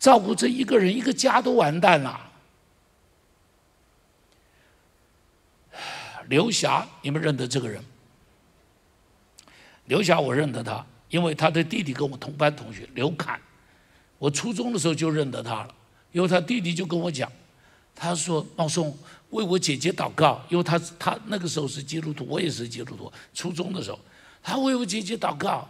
[0.00, 2.28] 照顾这一个人，一个家都完蛋了。
[6.28, 7.80] 刘霞，你们认得这个人？
[9.84, 13.40] 刘霞，我认得他，因为他的弟弟跟我同班同学刘侃，
[14.18, 15.72] 我初中的时候就认得他了。
[16.10, 17.30] 因为他弟弟就跟我讲，
[17.94, 18.92] 他说：“茂松，
[19.28, 23.12] 为我姐姐祷告，因为他他那个时候是基督徒，我也是基督徒。
[23.32, 24.00] 初中的时候，
[24.42, 25.68] 他为我姐姐祷告。”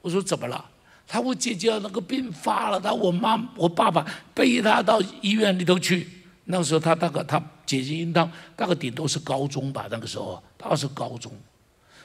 [0.00, 0.64] 我说怎么了？
[1.06, 6.08] 他我姐姐那个病发了，他我妈我爸爸背他到医院里头去。
[6.44, 11.32] 那个时候他大概他姐姐应当大概顶多是高中吧，那个时候他是高中，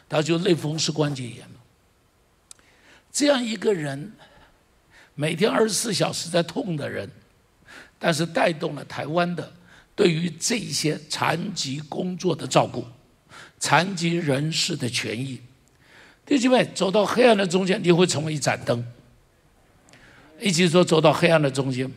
[0.10, 1.48] 他就类风湿关节炎
[3.12, 4.12] 这样一个人，
[5.16, 7.10] 每天二十四小时在痛的人，
[7.98, 9.52] 但是带动了台湾的
[9.96, 12.86] 对于这些残疾工作的照顾，
[13.58, 15.42] 残疾人士的权益。
[16.26, 18.84] 弟兄们，走到黑暗的中间，你会成为一盏灯。
[20.40, 21.90] 一起说，走到黑暗的中间。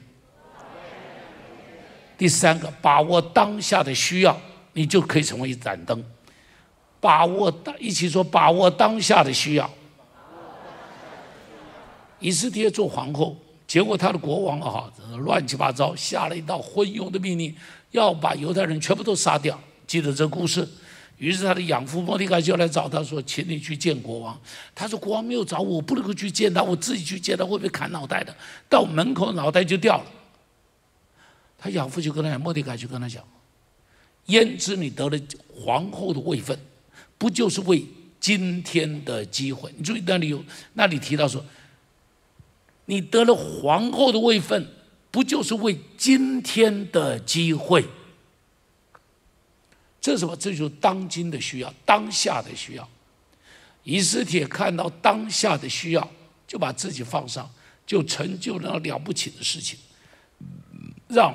[2.18, 4.38] 第三个，把握当下的需要，
[4.74, 6.04] 你就可以成为一盏灯。
[7.00, 9.70] 把握当，一起说，把握当下的需要。
[12.18, 13.36] 以斯帖做皇后，
[13.66, 17.54] 结果他的国王啊，乱七八糟，下了一道昏庸的命令，
[17.92, 19.58] 要把犹太人全部都杀掉。
[19.86, 20.68] 记得这故事。
[21.18, 24.40] 于是他的养父莫迪卡就来找他说：“请你去见国王。”
[24.74, 28.34] 他说：“国王没有找我，我不能够去见他，我自己去见他会被砍脑袋的。”
[28.70, 30.04] 到门口脑袋就掉了。
[31.58, 33.22] 他养父就跟他讲，莫迪卡就跟他讲
[34.26, 35.18] ：“焉知你得了
[35.52, 36.56] 皇后的位分，
[37.18, 37.84] 不就是为
[38.20, 39.72] 今天的机会？
[39.76, 41.44] 你注意那里有那里提到说，
[42.84, 44.66] 你得了皇后的位分，
[45.10, 47.84] 不就是为今天的机会？
[50.00, 50.36] 这是什么？
[50.36, 52.88] 这就是当今的需要，当下的需要。
[53.84, 56.10] 以斯帖看到当下的需要，
[56.46, 57.50] 就把自己放上，
[57.86, 59.78] 就成就了了不起的事情，
[61.08, 61.34] 让。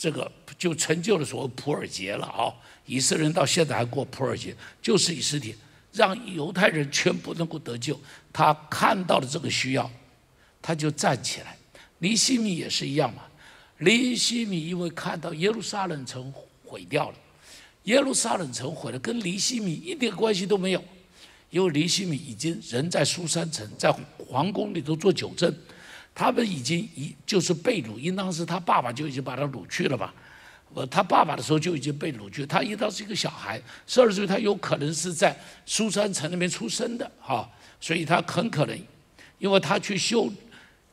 [0.00, 2.46] 这个就成就了所谓普尔节了啊！
[2.86, 5.52] 以色列人到现在还过普尔节，就是以斯帖
[5.90, 8.00] 让犹太人全部能够得救。
[8.32, 9.90] 他看到了这个需要，
[10.62, 11.56] 他就站起来。
[11.98, 13.24] 尼西米也是一样嘛。
[13.78, 16.32] 尼西米因为看到耶路撒冷城
[16.64, 17.16] 毁掉了，
[17.88, 20.84] 耶路撒冷城毁了，跟尼西米一点关系都没有，
[21.48, 25.52] 因为尼西米已经人在苏山城，在皇宫里头做酒政。
[26.14, 30.12] 他们已经一就是被掳，应当是他爸爸就已经把他掳去了吧？
[30.74, 37.48] 我他爸爸的时候就已经被掳去，他应当是一个小孩，十二岁，他有可能是在苏山城那边出生的哈，
[37.80, 38.78] 所以他很可能，
[39.38, 40.30] 因为他去修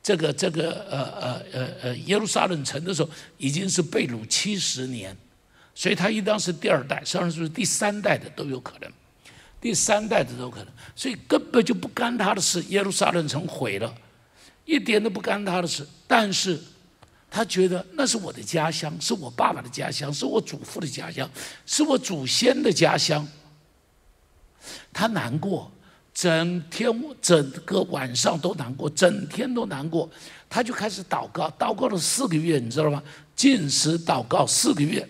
[0.02, 5.18] 这个这个呃呃呃呃耶路撒冷城的时候，已经是被掳七十年，
[5.76, 8.90] 所以他应当是第二代，甚至是第三代的都有可能，
[9.62, 13.94] 第三代的都有可能，所以根本就不干他的事，耶路撒冷城毁了。
[14.64, 16.60] 一点都不干他的事，但是
[17.30, 21.30] 他觉得那是我的家乡，是我爸爸的家乡，是我祖父的家乡，
[21.68, 23.28] 是我祖先的家乡。
[24.92, 25.72] 他难过，
[26.14, 30.10] 整天整个晚上都难过，整天都难过。
[30.50, 33.04] 他就开始祷告，祷告了四个月，你知道吗？
[33.36, 35.08] 禁食祷告四个月。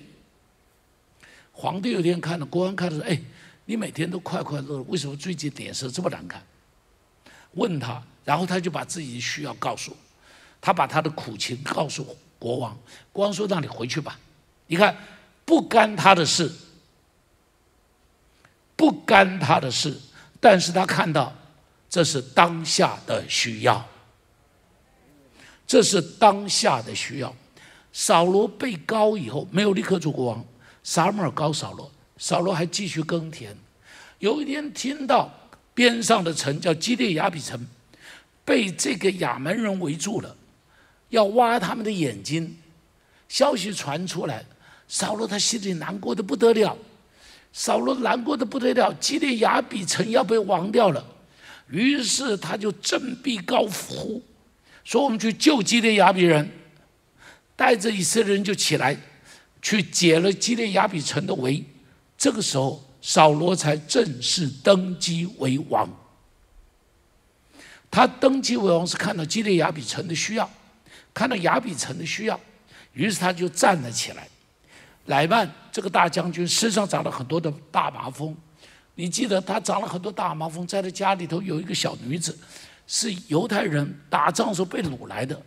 [1.55, 3.19] 皇帝有天看了，国王看了说：“哎，
[3.65, 6.43] 你每天都快快乐乐，为什么最近脸色这么难看？”
[7.55, 8.03] 问他。
[8.25, 9.95] 然后他就把自己的需要告诉，
[10.59, 12.03] 他把他的苦情告诉
[12.39, 12.75] 国王，
[13.13, 14.19] 国王说：“让你回去吧。”
[14.65, 14.97] 你看，
[15.45, 16.51] 不干他的事，
[18.75, 19.95] 不干他的事，
[20.39, 21.31] 但是他看到
[21.87, 23.87] 这是当下的需要，
[25.67, 27.31] 这是当下的需要。
[27.93, 30.43] 扫罗被高以后，没有立刻做国王，
[30.86, 33.58] 撒母耳高扫罗，扫罗还继续耕田。
[34.19, 35.34] 有一天听到
[35.74, 37.60] 边上的城叫基列雅比城。
[38.45, 40.36] 被这个亚门人围住了，
[41.10, 42.56] 要挖他们的眼睛。
[43.28, 44.45] 消息传出来，
[44.88, 46.78] 扫罗他心里难过的不得了。
[47.52, 51.04] 扫罗难过的不得了，基列雅比城要被亡掉了。
[51.67, 54.21] 于是他就振臂高呼，
[54.84, 56.48] 说：“我们去救基列雅比人。”
[57.58, 58.95] 带着以色列人就起来，
[59.65, 61.65] 去解了基列雅比城的围。
[62.15, 65.89] 这个时候，扫罗才正式登基为王。
[67.89, 70.47] 他登基为王是看到基列雅比城的需要，
[71.12, 72.39] 看到雅比城的需要，
[72.93, 74.28] 于是他就站了起来。
[75.06, 78.38] 乃曼这个大将军身上长了很多的大麻风，
[78.93, 82.38] 你记得他长了很多大麻风，在他家里头有一个小女子，
[82.86, 85.41] 是犹太人打仗时候被掳来的。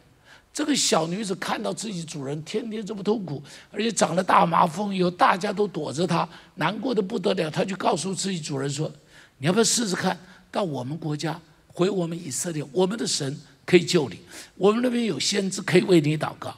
[0.58, 3.40] 这个小女子看到自己主人天天这么痛苦，
[3.70, 7.48] 而且长了大麻风，以后大家都躲着她，难过的不得了。
[7.48, 8.90] 她就告诉自己主人说
[9.38, 10.18] ：“你要不要试试看
[10.50, 11.40] 到我们国家？”
[11.72, 14.18] 回我们以色列，我们的神可以救你，
[14.56, 16.52] 我们那边有先知可以为你祷告。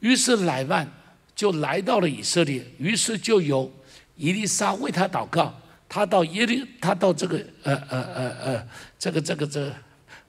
[0.00, 0.90] 于是乃曼
[1.36, 3.70] 就来到了以色列，于是就有
[4.16, 5.54] 伊丽莎为他祷告。
[5.88, 8.68] 他到耶利，他到这个呃呃呃呃
[8.98, 9.72] 这个这个这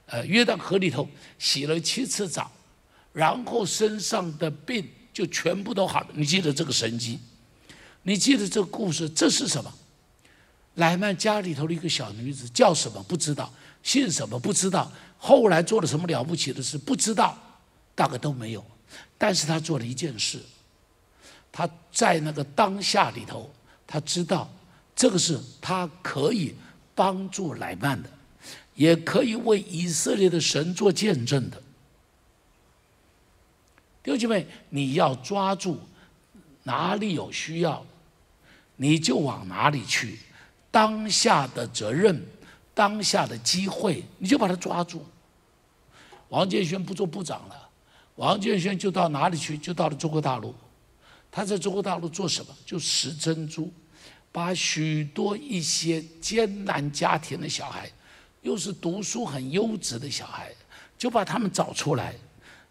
[0.07, 1.07] 呃约旦河里头
[1.39, 2.51] 洗了七次澡，
[3.13, 6.07] 然后身上的病就全部都好了。
[6.13, 7.19] 你记得这个神迹？
[8.03, 9.07] 你记得这个故事？
[9.09, 9.73] 这是什么？
[10.75, 13.51] 乃曼家里头的一个小女子叫什么不知道，
[13.81, 17.37] 姓什么不知道，后来做了什么了不起的事不知道，
[17.95, 18.63] 大概都没有。
[19.17, 20.39] 但是他做了一件事，
[21.51, 23.51] 他在那个当下里头，
[23.87, 24.47] 他知道
[24.95, 26.55] 这个是他可以
[26.93, 28.09] 帮助乃曼的，
[28.75, 31.61] 也可以为以色列的神做见证的。
[34.03, 35.79] 弟兄姐妹，你要抓住
[36.63, 37.85] 哪里有需要，
[38.75, 40.19] 你就往哪里去。
[40.71, 42.23] 当下的责任，
[42.73, 45.05] 当下的机会，你就把它抓住。
[46.29, 47.69] 王建轩不做部长了，
[48.15, 49.57] 王建轩就到哪里去？
[49.57, 50.53] 就到了中国大陆。
[51.31, 52.55] 他在中国大陆做什么？
[52.65, 53.71] 就拾珍珠，
[54.31, 57.91] 把许多一些艰难家庭的小孩，
[58.41, 60.53] 又是读书很优质的小孩，
[60.97, 62.15] 就把他们找出来，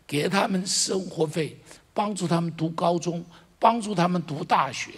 [0.06, 1.58] 给他们生活费，
[1.92, 3.24] 帮助他们读高中，
[3.58, 4.92] 帮助他们读大学。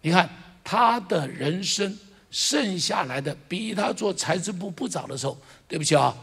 [0.00, 0.28] 你看
[0.62, 1.98] 他的人生
[2.30, 6.14] 剩下来的，比他做财政部部长的时候，对不起啊，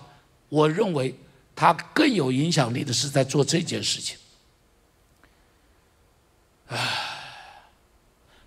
[0.49, 1.15] 我认为
[1.55, 4.17] 他更有影响力的是在做这件事情。
[6.67, 6.77] 唉，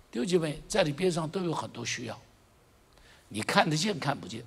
[0.09, 2.19] 弟兄姐妹，在你边上都有很多需要，
[3.29, 4.43] 你看得见看不见。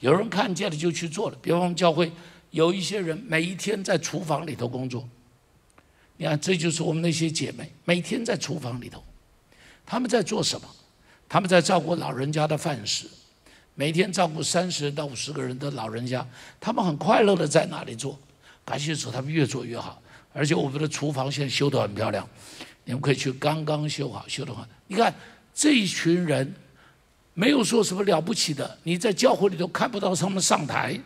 [0.00, 2.10] 有人看见了就去做了，比方我们教会
[2.50, 5.08] 有一些人每一天在厨房里头工作，
[6.16, 9.02] 你看这就是我们那些姐妹每天在厨房里头，
[9.86, 10.68] 他们在做什么？
[11.28, 13.06] 他们在照顾老人家的饭食，
[13.74, 16.26] 每天照顾三十到五十个人的老人家，
[16.60, 18.18] 他们很快乐的在那里做，
[18.64, 20.02] 感谢主，他们越做越好。
[20.34, 22.28] 而且我们的厨房现在修得很漂亮，
[22.84, 24.66] 你们可以去刚刚修好，修得很。
[24.88, 25.14] 你看
[25.54, 26.54] 这一群人，
[27.34, 31.00] 没有说什么了不起的，你在教会里头看不到他们上台，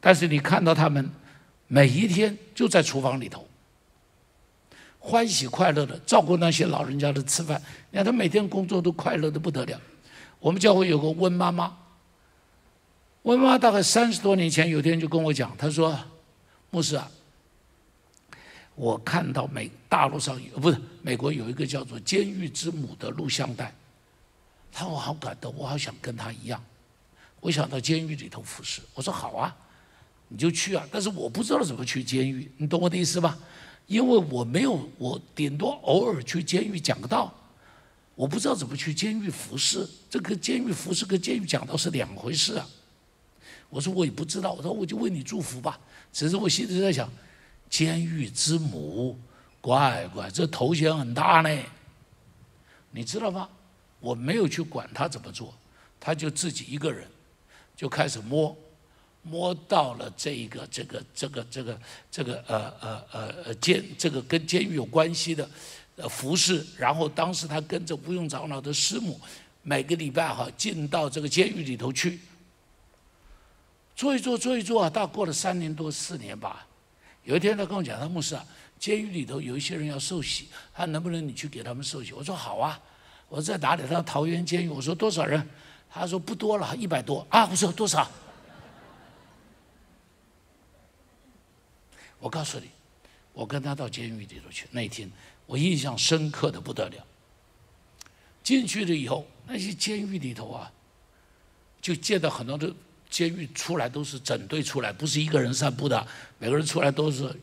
[0.00, 1.10] 但是你看到他们
[1.66, 3.46] 每一天就在厨房里头，
[4.98, 7.60] 欢喜快乐的照顾那些老人家的吃饭。
[7.90, 9.80] 你看他每天工作都快乐的不得了。
[10.38, 11.76] 我们教会有个温妈妈，
[13.22, 15.98] 温妈妈大概三十多年前有天就跟我讲，她说
[16.70, 17.10] ：“牧师啊。”
[18.76, 23.74] 我看到美大陆上有不是美国有一个叫做《监狱之母》的录像带，
[24.72, 26.62] 他说我好感动，我好想跟他一样，
[27.40, 28.80] 我想到监狱里头服侍。
[28.94, 29.54] 我说好啊，
[30.28, 33.36] 你就去啊，但是我不知道怎么去监狱，你懂我的意思吧？
[33.86, 37.32] 因为我没有，我顶多偶尔去监狱讲个道，
[38.14, 39.88] 我不知道怎么去监狱服侍。
[40.10, 42.66] 这个监狱服侍跟监狱讲道是两回事啊。
[43.70, 45.78] 我说我也不知道，我说我就为你祝福吧。
[46.12, 47.10] 只是我心里在想。
[47.70, 49.18] 监狱之母，
[49.60, 51.62] 乖乖，这头衔很大呢。
[52.92, 53.46] 你知道吗？
[54.00, 55.52] 我没有去管他怎么做，
[55.98, 57.06] 他就自己一个人
[57.76, 58.56] 就开始摸，
[59.22, 61.80] 摸到了这一个这个这个这个
[62.10, 65.48] 这个呃呃呃呃监这个跟监狱有关系的
[65.96, 69.20] 呃服饰，然后当时他跟着吴用长老的师母，
[69.62, 72.20] 每个礼拜哈进到这个监狱里头去，
[73.96, 76.66] 做一做做一做啊，大概过了三年多四年吧。
[77.24, 78.42] 有一天，他跟我讲：“他牧师啊，
[78.78, 82.80] 监狱里头有一些人要受洗，他能不能你去给他们受洗？”我说：“好啊。”
[83.28, 83.82] 我在哪里？
[83.82, 85.46] 他说：“桃园监狱。”我说：“多少人？”
[85.90, 88.10] 他说：“不多了，一百多。”啊，我说：“多少？”
[92.18, 92.68] 我告诉你，
[93.32, 94.66] 我跟他到监狱里头去。
[94.70, 95.10] 那一天，
[95.46, 97.04] 我印象深刻的不得了。
[98.42, 100.72] 进去了以后，那些监狱里头啊，
[101.80, 102.74] 就见到很多的。
[103.10, 106.06] 监狱出来都是整队出来，不是一个人散步的，
[106.38, 107.34] 每个人出来都是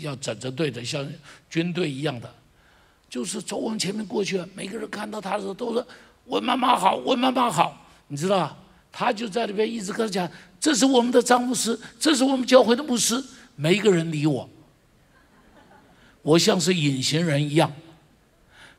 [0.00, 1.08] 要整着队的，像
[1.48, 2.34] 军队一样的，
[3.12, 5.84] 就是走往前面过去，每个人看到他的时候都是
[6.28, 8.56] “温妈妈好，温妈妈好”，你知道吧？
[8.90, 10.26] 他就在那边一直跟他讲
[10.58, 13.22] ：“这是我们的张牧师，这是我们教会的牧师。”
[13.54, 14.48] 没一个人理我，
[16.22, 17.70] 我像是隐形人一样，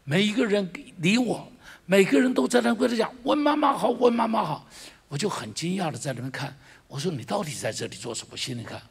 [0.03, 0.67] 没一个人
[0.97, 1.47] 理我，
[1.85, 4.67] 每个人都在那跟他讲：“温妈妈好，温妈妈好。”
[5.09, 6.57] 我就很惊讶的在那边看，
[6.87, 8.35] 我说你到底在这里做什么？
[8.35, 8.81] 心里看，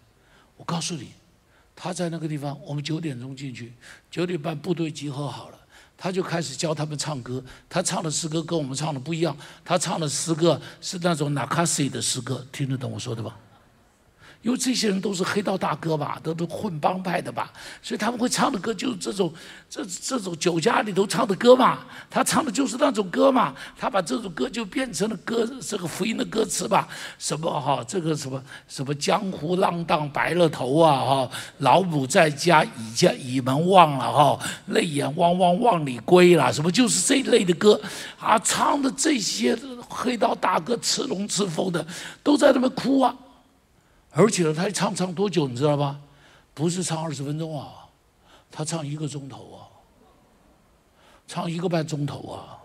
[0.57, 1.09] 我告诉你，
[1.85, 3.73] 他在那个地方，我们九点钟进去，
[4.09, 5.59] 九点半部队集合好了，
[5.97, 7.43] 他就开始教他们唱歌。
[7.69, 13.37] 他唱的诗歌跟我们唱的不一样，他唱的诗歌是那种纳卡西的诗歌，听得懂我说的吧？
[14.43, 19.33] 因为这些人都是黑道大哥吧，都都混帮派的吧，所以他们会唱的歌就是这种，
[19.71, 21.79] 这这种酒家里头唱的歌嘛。
[22.11, 26.89] 他唱的就是那种歌嘛，他把这首歌就变成了歌，这个福音的歌词吧。
[27.19, 37.81] 什么哈，这个什么什么江湖浪荡白了头啊哈，老母在家倚家倚门望了哈，泪眼汪汪望里归了，什么就是这一类的歌
[38.19, 39.57] 啊，唱的这些
[39.89, 41.87] 黑道大哥吃龙吃凤的
[42.25, 43.15] 都在那边哭啊。
[44.13, 45.99] 而且呢，他唱唱多久，你知道吧？
[46.55, 47.89] 不是唱二十分钟啊，
[48.51, 49.73] 他唱一个钟头啊，
[51.27, 52.59] 唱一个半钟头啊。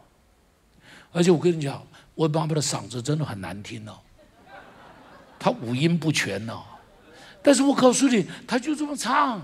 [1.14, 1.82] 而且我跟你讲，
[2.16, 3.98] 我妈妈的嗓子真的很难听哦，
[5.39, 6.62] 她五音不全呢。
[7.41, 9.41] 但是我告诉你，他就这么唱。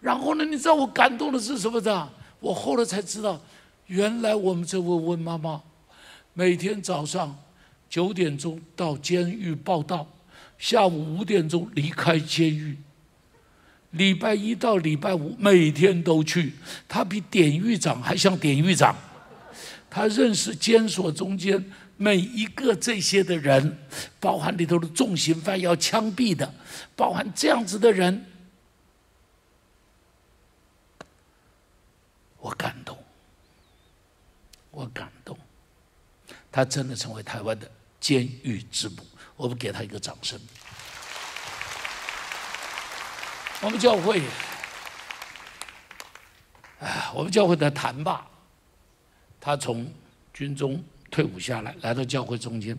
[0.00, 2.08] 然后呢，你知道我感动的是什么的？
[2.40, 3.40] 我后来才知道，
[3.86, 5.62] 原来我们这位温妈妈，
[6.34, 7.36] 每天早上
[7.88, 10.04] 九点钟到监狱报道，
[10.58, 12.76] 下午五点钟离开监狱。
[13.92, 16.52] 礼拜一到礼拜五每天都去，
[16.86, 18.94] 他比典狱长还像典狱长。
[19.88, 21.64] 他认识监所中间
[21.96, 23.78] 每一个这些的人，
[24.20, 26.52] 包含里头的重刑犯要枪毙的，
[26.94, 28.26] 包含这样子的人，
[32.38, 32.98] 我感动，
[34.70, 35.36] 我感动。
[36.52, 38.96] 他真的成为台湾的监狱之母，
[39.38, 40.38] 我们给他一个掌声。
[43.60, 44.20] 我们教会，
[46.80, 48.26] 啊，我们教会的谭爸，
[49.40, 49.90] 他从
[50.32, 52.76] 军中退伍下来，来到教会中间，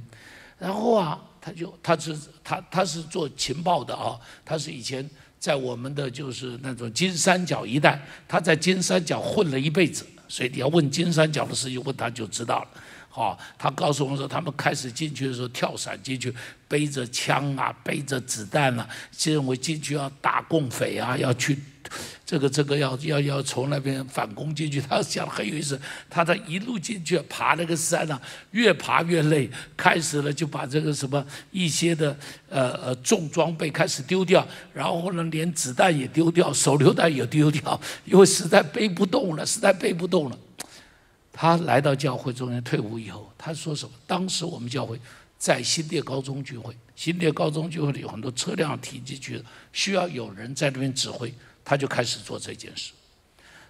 [0.58, 12.68] 然后啊，他就他是他他是做情报的啊，他是以前在我们的就是那种金三角一带，他在金三角混了一辈子，所以你要问金三角的事情，问他就知道了。
[13.12, 16.34] 好，他告诉我们说，他们开始进去的时候跳伞进去，
[16.68, 18.88] 背着枪啊，背着子弹啊，
[19.24, 21.58] 认为进去要打共匪啊，要去
[22.24, 24.80] 这个这个要要要从那边反攻进去。
[24.80, 32.16] 他想很有意思，他在一路进去爬那个山啊，越爬越累，开始了就把这个什么一些的
[32.48, 40.38] 呃呃重装备开始丢掉，然后呢连子弹也丢掉，手榴弹也丢掉，因为实在背不动了，实在背不动了。
[41.42, 43.96] 他来到教会中间退伍以后，他说什么？
[44.06, 45.00] 当时我们教会
[45.38, 51.34] 在新店高中聚会，新店高中聚会里有很多车辆停进去，需要有人在那边指挥，
[51.64, 52.92] 他就开始做这件事。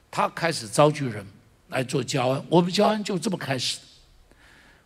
[0.09, 1.23] 他开始召集人
[1.67, 3.77] 来做教案，我们教案就这么开始。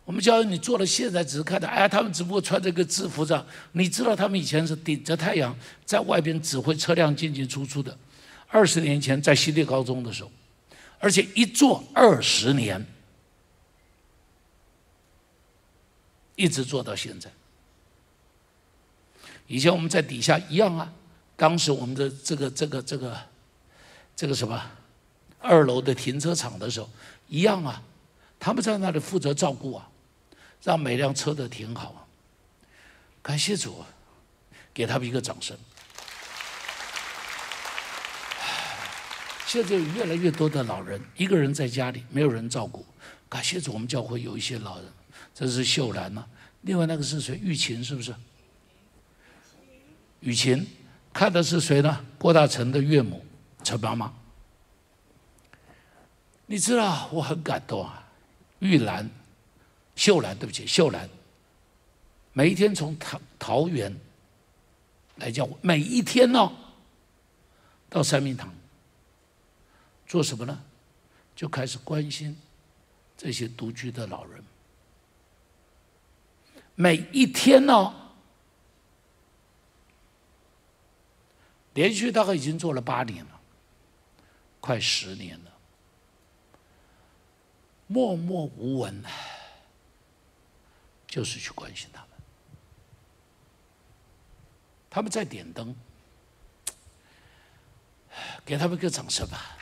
[0.04, 5.56] 我们教案你做了，现在只是看到，哎，他们只不过穿这个制服上，你知道他们以前是顶着太阳
[5.86, 7.96] 在外边指挥车辆进进出出的。
[8.48, 10.30] 二十年前在新店高中的时候。
[10.98, 12.84] 而且一做二十年，
[16.34, 17.30] 一直做到现在。
[19.46, 20.92] 以前我们在底下一样啊，
[21.36, 23.20] 当时我们的这个这个这个
[24.16, 24.70] 这个什么
[25.38, 26.88] 二楼的停车场的时候
[27.28, 27.82] 一样啊，
[28.40, 29.90] 他们在那里负责照顾啊，
[30.62, 32.08] 让每辆车都停好。
[33.22, 33.84] 感谢主，
[34.72, 35.56] 给他们一个掌声。
[39.54, 42.84] 现在越来越多的老人，一个人在家里，没有人照顾。
[43.28, 44.86] 感谢主，我们教会有一些老人，
[45.32, 46.26] 这是秀兰呐。
[46.62, 47.38] 另外那个是谁？
[47.40, 48.12] 玉琴是不是？
[50.18, 50.66] 雨琴，
[51.12, 52.04] 看的是谁呢？
[52.18, 53.24] 郭大成的岳母
[53.62, 54.12] 陈妈妈。
[56.46, 58.04] 你知道我很感动啊，
[58.58, 59.08] 玉兰、
[59.94, 61.08] 秀兰，对不起，秀兰，
[62.32, 63.94] 每一天从桃桃园
[65.14, 66.50] 来叫我，每一天哦，
[67.88, 68.52] 到三明堂。
[70.14, 70.62] 做什么呢？
[71.34, 72.40] 就开始关心
[73.16, 74.44] 这些独居的老人。
[76.76, 77.92] 每一天呢，
[81.72, 83.40] 连续大概已经做了八年了，
[84.60, 85.50] 快十年了，
[87.88, 89.02] 默默无闻，
[91.08, 92.10] 就是去关心他们。
[94.88, 95.74] 他们在点灯，
[98.44, 99.58] 给他们个掌声吧。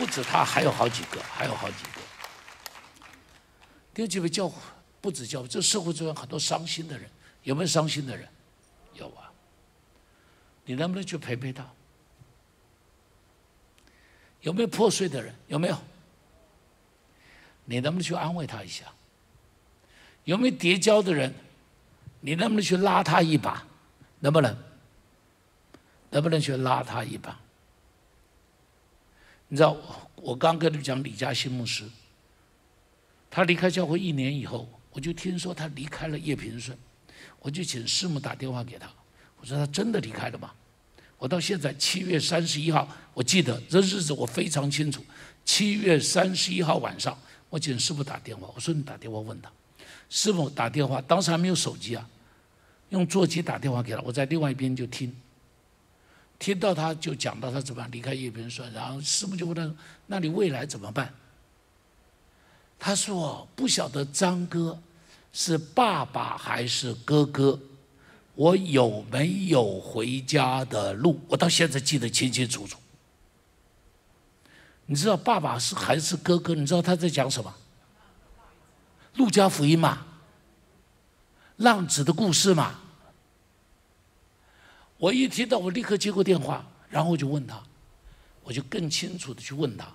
[0.00, 2.00] 不止他，还有好几个，还有好几个。
[3.92, 4.50] 第二几位教
[4.98, 7.06] 不止教这社会中有很多伤心的人，
[7.42, 8.26] 有没有伤心的人？
[8.94, 9.30] 有啊。
[10.64, 11.70] 你能不能去陪陪他？
[14.40, 15.34] 有没有破碎的人？
[15.48, 15.78] 有没有？
[17.66, 18.86] 你能不能去安慰他一下？
[20.24, 21.34] 有没有叠交的人？
[22.20, 23.66] 你能不能去拉他一把？
[24.20, 24.56] 能不能？
[26.08, 27.38] 能不能去拉他一把？
[29.52, 29.76] 你知道，
[30.14, 31.84] 我刚跟你讲李嘉欣牧师，
[33.28, 36.78] 他离开教会一年以后，我就听说他离开了叶平顺，
[37.40, 38.88] 我就请师母打电话给他，
[39.40, 40.52] 我说他真的离开了吗？
[41.18, 45.04] 我到现在七月三十一号，我记得这日子我非常清楚，
[45.44, 49.50] 七月三十一号晚上，我请师母打电话，我说你打电话问他，
[50.08, 52.08] 师母打电话，当时还没有手机啊，
[52.90, 55.12] 用座机打电话给他，我在另外一边就听。
[56.40, 59.70] 听到他就讲到他怎么离开叶平顺，然后师母就问他
[60.08, 61.12] ：“那你未来怎么办？”
[62.80, 64.80] 他说：“不晓得张哥
[65.34, 67.60] 是爸爸还是哥哥，
[68.34, 71.20] 我有没有回家的路？
[71.28, 72.78] 我到现在记得清清楚楚。
[74.86, 76.54] 你知道爸爸是还是哥哥？
[76.54, 77.54] 你知道他在讲什么？
[79.16, 80.06] 路加福音嘛，
[81.56, 82.80] 浪子的故事嘛。”
[85.00, 87.58] 我一听到，我立刻接过电话，然后我就问他，
[88.44, 89.90] 我就更清楚的去问他，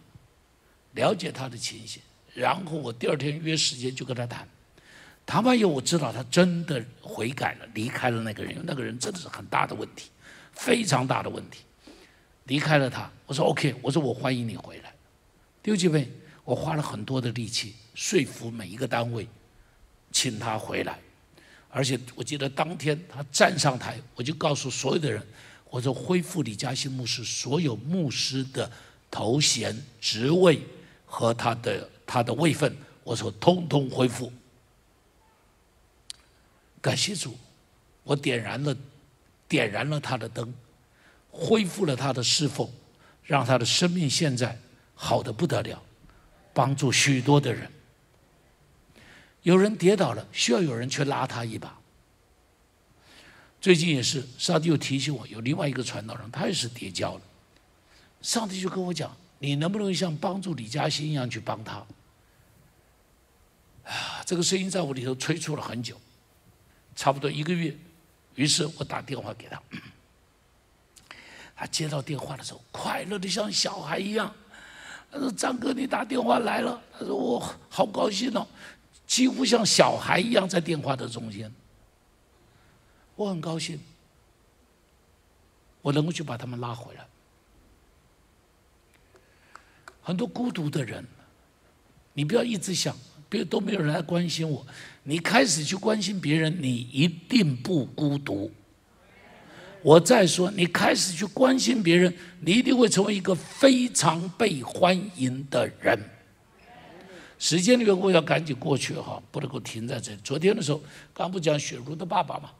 [0.94, 2.02] 了解他的情形，
[2.34, 4.48] 然后我第二天约时间就跟他谈。
[5.24, 10.10] 谈完以后，我知道他真的悔改了，离开了那个人，因为那个人真的是很大的问题，
[10.54, 11.60] 非常大的问题，
[12.46, 13.08] 离开了他。
[13.28, 14.92] 我说 OK，我说我欢迎你回来。
[15.62, 16.10] 弟兄姐妹，
[16.44, 19.28] 我花了很多的力气说服每一个单位，
[20.12, 20.98] 请他回来。
[21.76, 25.22] 而且我记得当天他站上台，我就告诉所有的人，
[25.70, 28.72] 我说恢复李嘉欣牧师所有牧师的
[29.12, 30.62] 头衔、职位
[31.06, 32.74] 和他的他的位分，
[33.04, 34.32] 我说通通恢复。
[36.80, 37.38] 感谢主，
[38.04, 38.74] 我点燃了，
[39.50, 40.54] 点燃了他的灯，
[41.30, 42.72] 恢复了他的侍奉，
[43.22, 44.58] 让他的生命现在
[44.94, 45.84] 好的不得了，
[46.54, 47.70] 帮助许多的人。
[49.46, 51.78] 有人跌倒了，需要有人去拉他一把。
[53.62, 57.22] 最近也是，上帝又提醒我，有另外一个传道人，他也是跌跤了。
[58.24, 61.86] 上帝就跟我讲：“你能不能像帮助李嘉欣一样去帮他？”
[63.86, 65.96] 啊，这个声音在我里头催促了很久。
[66.96, 67.78] 差不多一个月，
[68.34, 69.62] 于是我打电话给他，
[71.56, 74.34] 他接到电话的时候，快乐的像小孩一样。
[75.12, 78.46] 他说：“张哥，你打电话来了。”他说：“我好高兴哦，
[79.06, 81.52] 几乎像小孩一样在电话的中间。”
[83.16, 83.80] 我很高兴，
[85.82, 87.06] 我能够去把他们拉回来。
[90.02, 91.06] 很多孤独的人，
[92.14, 92.96] 你不要一直想。
[93.28, 94.66] 别都没有人来关心我，
[95.02, 98.52] 你开始去关心别人，你一定不孤独。
[99.82, 106.00] 我再说，你开始去关心别人，你一定会成为一个非常被欢迎的人。
[107.38, 110.16] 时间的缘故，要赶紧过去哈，不能够停在这。
[110.18, 110.82] 昨天的时候，
[111.14, 112.52] 刚不讲雪茹的爸爸嘛，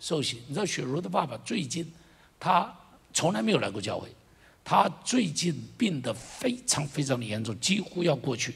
[0.00, 1.90] 寿喜，你知道雪茹的爸爸最近
[2.40, 2.74] 他
[3.12, 4.08] 从来没有来过教会，
[4.64, 8.54] 他最近病得非常非常的严重，几乎要过去。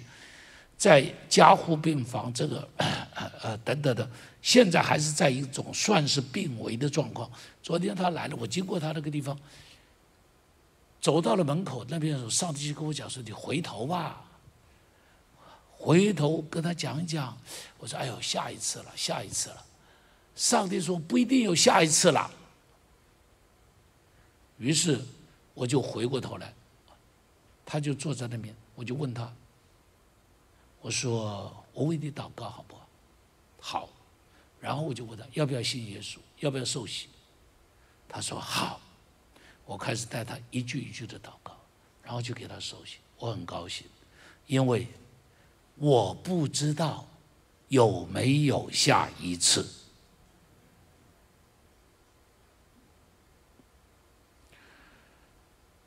[0.77, 2.87] 在加护病房，这个呃
[3.43, 4.09] 呃等等的，
[4.41, 7.29] 现在还是在一种算是病危的状况。
[7.65, 9.37] 昨天他来了，我经过他那个地方，
[11.01, 14.23] 走到了门口那边的时候，上帝就跟我讲说：“你回头吧，
[15.79, 17.39] 回头跟他讲一讲。”
[17.79, 19.65] 我说：“哎呦，下一次了，下一次了。”
[20.35, 22.31] 上帝说：“不一定有下一次了。”
[24.59, 25.01] 于是
[25.55, 26.53] 我就回过头来，
[27.65, 29.33] 他就坐在那边，我就问他。
[30.81, 32.89] 我说：“我为你祷告，好不好？”
[33.61, 33.89] 好。
[34.61, 37.09] 然后我就问他要不要信耶稣，要不要受洗。
[38.09, 38.81] 他说：“好。”
[39.65, 41.55] 我开始带他一句一句的祷告，
[42.03, 42.97] 然后就给他受洗。
[43.19, 43.87] 我很高兴，
[44.47, 44.89] 因为
[45.79, 47.09] 我不知道
[47.69, 49.67] 有没有下一次。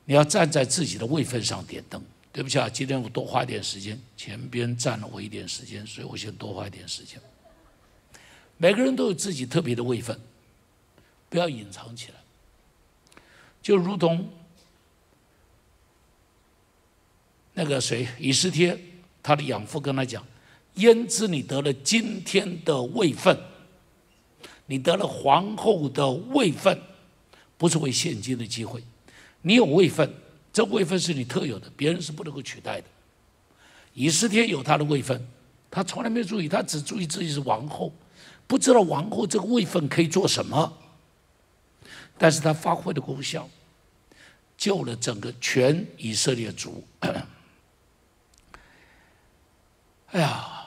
[0.04, 2.02] 你要站在自己的位分上点灯。
[2.32, 7.20] 对不起啊，今天我多花点时间，前边占了我一点时间，所以我先多花一点时间。
[8.56, 10.18] 每个人都有自己特别的位分，
[11.28, 12.14] 不要隐藏起来。
[13.60, 14.32] 就如同
[17.52, 18.80] 那个谁，以斯帖，
[19.22, 20.26] 他的养父跟他讲
[20.74, 23.38] ：“焉知你得了今天的位分？
[24.66, 26.78] 你得了皇后的位分，
[27.56, 28.82] 不是为现今的机会，
[29.42, 30.12] 你有位分。”
[30.52, 32.86] 这位分是你特有的，别人是不能够取代的。
[33.94, 35.26] 以斯帖有他的位分，
[35.70, 37.90] 他从来没注意，他只注意自己是王后，
[38.46, 40.70] 不知道王后这个位分可以做什么。
[42.18, 43.48] 但是他发挥的功效，
[44.58, 46.84] 救了整个全以色列族。
[50.12, 50.66] 哎呀，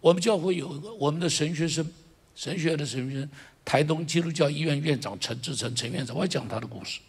[0.00, 1.86] 我们教会有一个我们的神学生，
[2.34, 3.28] 神学院的神学生，
[3.64, 7.00] 台东基督教医院院长陈志成陈院长，我要讲他的故事。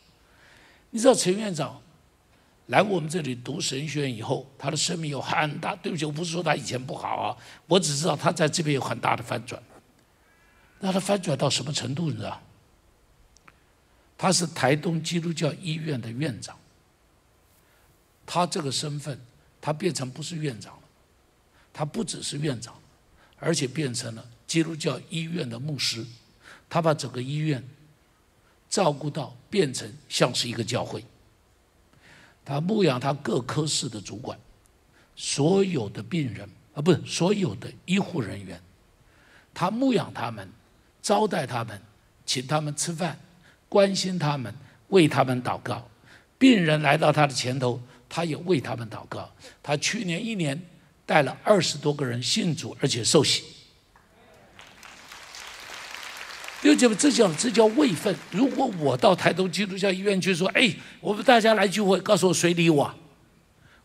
[0.90, 1.80] 你知道陈院长？
[2.68, 5.76] 来我们这里读神学院以后，他的生命有很大。
[5.76, 7.36] 对不起，我不是说他以前不好啊，
[7.66, 9.62] 我只知道他在这边有很大的翻转。
[10.80, 12.10] 那他翻转到什么程度？
[12.12, 12.40] 你知道？
[14.18, 16.56] 他是台东基督教医院的院长。
[18.26, 19.20] 他这个身份，
[19.60, 20.79] 他变成不是院长，
[21.80, 22.76] 他不只是院长，
[23.38, 26.06] 而且变成了基督教医院的牧师。
[26.68, 27.64] 他把整个医院
[28.70, 31.06] 照顾到变成像是一个教会。
[32.44, 34.38] 他牧养他各科室的主管，
[35.16, 38.62] 所有的病人啊，不是所有的医护人员，
[39.54, 40.50] 他牧养他们，
[41.02, 41.82] 招待他们，
[42.26, 43.18] 请他们吃饭，
[43.70, 44.54] 关心他们，
[44.90, 45.88] 为他们祷告。
[46.38, 49.32] 病人来到他的前头，他也为他们祷告。
[49.64, 50.62] 他去年一年
[51.10, 53.42] 带了二十多个人信主，而且受洗。
[56.62, 58.16] 六姐妹，这叫这叫位分。
[58.30, 62.86] 如果我到台东基督教医院去说：“哎，我们大家来聚会，告诉我谁理我？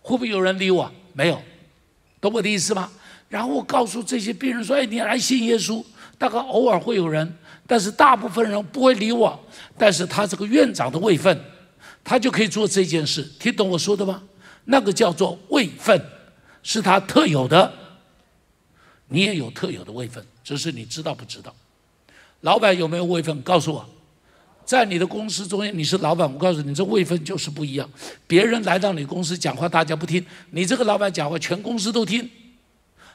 [0.02, 0.92] 会不会有人理我？
[1.14, 1.42] 没有，
[2.20, 2.92] 懂我的意思吗？
[3.30, 5.82] 然后我告诉这些病人说：“哎，你来信耶稣，
[6.18, 7.34] 大概偶尔会有人，
[7.66, 9.42] 但是大部分人不会理我。
[9.78, 11.42] 但是他这个院长的位分，
[12.04, 13.22] 他就可以做这件事。
[13.40, 14.22] 听懂我说的吗？
[14.66, 15.98] 那个叫做位分，
[16.64, 17.72] 是他特有的。
[19.06, 21.54] 你也有特有的位分，只是你知道不知道？
[22.40, 23.40] 老板有没有位分？
[23.42, 23.88] 告诉我。”
[24.64, 27.86] 在你的公司中间，你是老板，我告诉你，这位分就是不一样。
[28.26, 32.30] 别人来到你公司讲话，大家不听；你这个老板讲话，全公司都听。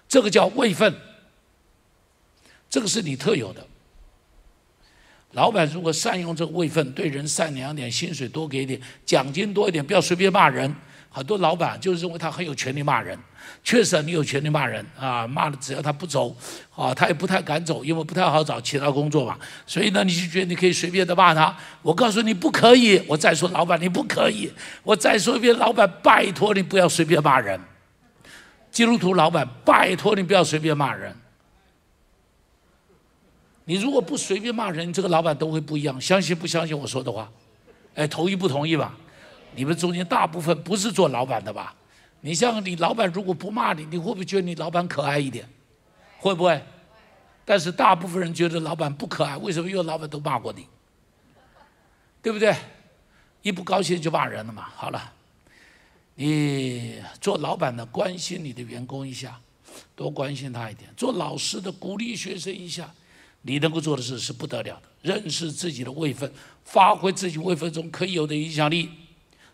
[0.07, 0.93] 这个叫位分，
[2.69, 3.65] 这个是你特有的。
[5.31, 10.71] 老板如果善用这个位分，对人善良点，薪水多给点，奖金多一点，不要随便骂人。
[11.09, 13.17] 很多老板就认为他很有权利骂人。
[13.63, 16.35] 确实，你有权利骂人啊，骂了只要他不走，
[16.75, 19.37] 啊，他也不太敢走，因为不太好找其他工作嘛。
[19.65, 21.55] 所以呢，你就觉得你可以随便的骂他。
[21.81, 23.01] 我告诉你不可以。
[23.07, 24.51] 我再说，老板你不可以。
[24.83, 27.59] 我再说一遍，老板拜托你不要随便骂人。
[28.69, 31.15] 基督徒老板拜托你不要随便骂人。
[33.65, 35.99] 你如果不随便骂人，这个老板都会不一样。
[35.99, 37.29] 相信不相信我说的话？
[37.95, 38.95] 哎，同意不同意吧？
[39.55, 41.75] 你们中间大部分不是做老板的吧？
[42.21, 45.47] 你像你老板如果不骂你，你会不会觉得你老板可爱一点？
[46.17, 46.61] 会不会？
[47.45, 49.69] 但是大部分人觉得老板不可爱，为什么？
[49.69, 50.67] 因为老板都骂过你，
[52.21, 52.55] 对不对？
[53.41, 54.67] 一不高兴就骂人了嘛。
[54.75, 55.13] 好了，
[56.15, 59.39] 你做老板的关心你的员工一下，
[59.95, 62.93] 多关心他一点；做老师的鼓励学生一下，
[63.43, 64.81] 你能够做的事是不得了的。
[65.01, 66.29] 认识自己的位分，
[66.65, 68.89] 发挥自己位分中可以有的影响力。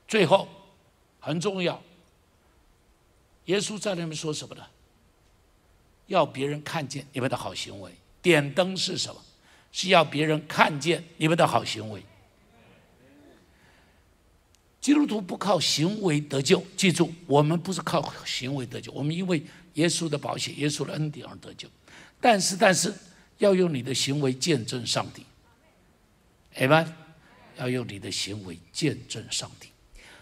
[0.08, 0.48] 最后，
[1.20, 1.82] 很重要。
[3.46, 4.64] 耶稣在那边说什么呢？
[6.08, 7.92] 要别人看见你们的好行为。
[8.22, 9.22] 点灯是什么？
[9.72, 12.04] 是要别人看见你们的好行为。
[14.80, 19.44] 基督徒不靠行为得救，记住，我们不是靠行为得救，我们因为
[19.74, 21.68] 耶稣的保险、耶稣的恩典而得救。
[22.22, 22.94] 但是，但是
[23.40, 25.26] 要用你的行为见证上帝。
[26.58, 26.94] 阿门。
[27.58, 29.70] 要用你的行为见证上帝。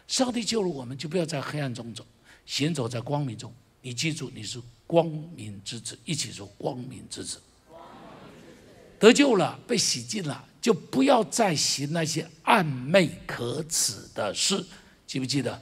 [0.08, 2.06] 上帝救了我们，就不要在黑暗中走。
[2.46, 7.42] 行走在光明中，你记住，你是光明之子，一起说光明之子。
[9.00, 14.66] 得救了，被洗净了，就不要再行那些暗昧可耻的事，
[15.08, 15.62] 记不记得？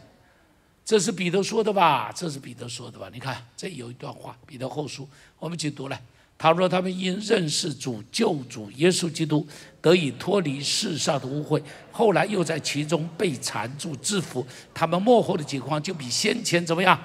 [0.84, 2.12] 这是彼得说的吧？
[2.12, 3.10] 这是彼得说的吧？
[3.14, 5.08] 你看，这有一段话，彼得后书，
[5.40, 6.04] 我们一起读来。
[6.42, 9.46] 他说：“他们因认识主救主耶稣基督，
[9.80, 11.62] 得以脱离世上的污秽，
[11.92, 14.44] 后来又在其中被缠住制服。
[14.74, 17.00] 他们幕后的情况就比先前怎么样？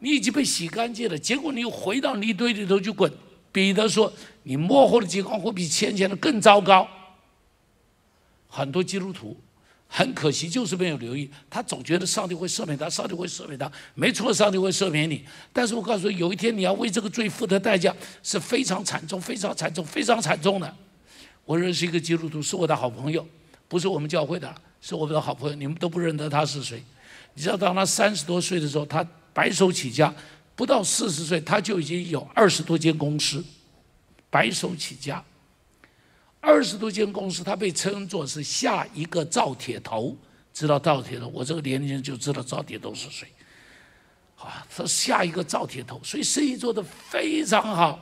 [0.00, 3.10] 你已经被洗干净了，结果你又回到泥堆里头去滚。”
[3.50, 4.12] 彼得说
[4.44, 6.86] ：“你幕后的情况会比先前的更糟糕。”
[8.46, 9.34] 很多基督徒。
[9.92, 11.28] 很可惜，就是没有留意。
[11.50, 13.70] 他总觉得上帝会赦免他，上帝会赦免他。
[13.94, 15.24] 没错，上帝会赦免你。
[15.52, 20.76] 但是我告诉你，有一天你要为这个罪付的代价是非常惨重、非常惨重、非常惨重的。
[21.44, 23.26] 我认识一个基督徒，是我的好朋友，
[23.66, 25.56] 不是我们教会的，是我们的好朋友。
[25.56, 26.80] 你们都不认得他是谁？
[27.34, 30.14] 你知道，当他三十多岁的时候，他白手起家，
[30.54, 33.44] 不到四十岁，他就已经有二十多间公司，
[34.30, 35.24] 白手起家。
[36.40, 40.16] 二十多间公司，他被称作是下一个赵铁头，
[40.54, 41.28] 知道赵铁头？
[41.28, 43.28] 我这个年龄就知道赵铁头是谁。
[44.38, 48.00] 啊，他下一个赵铁头，所以生意做得非常好。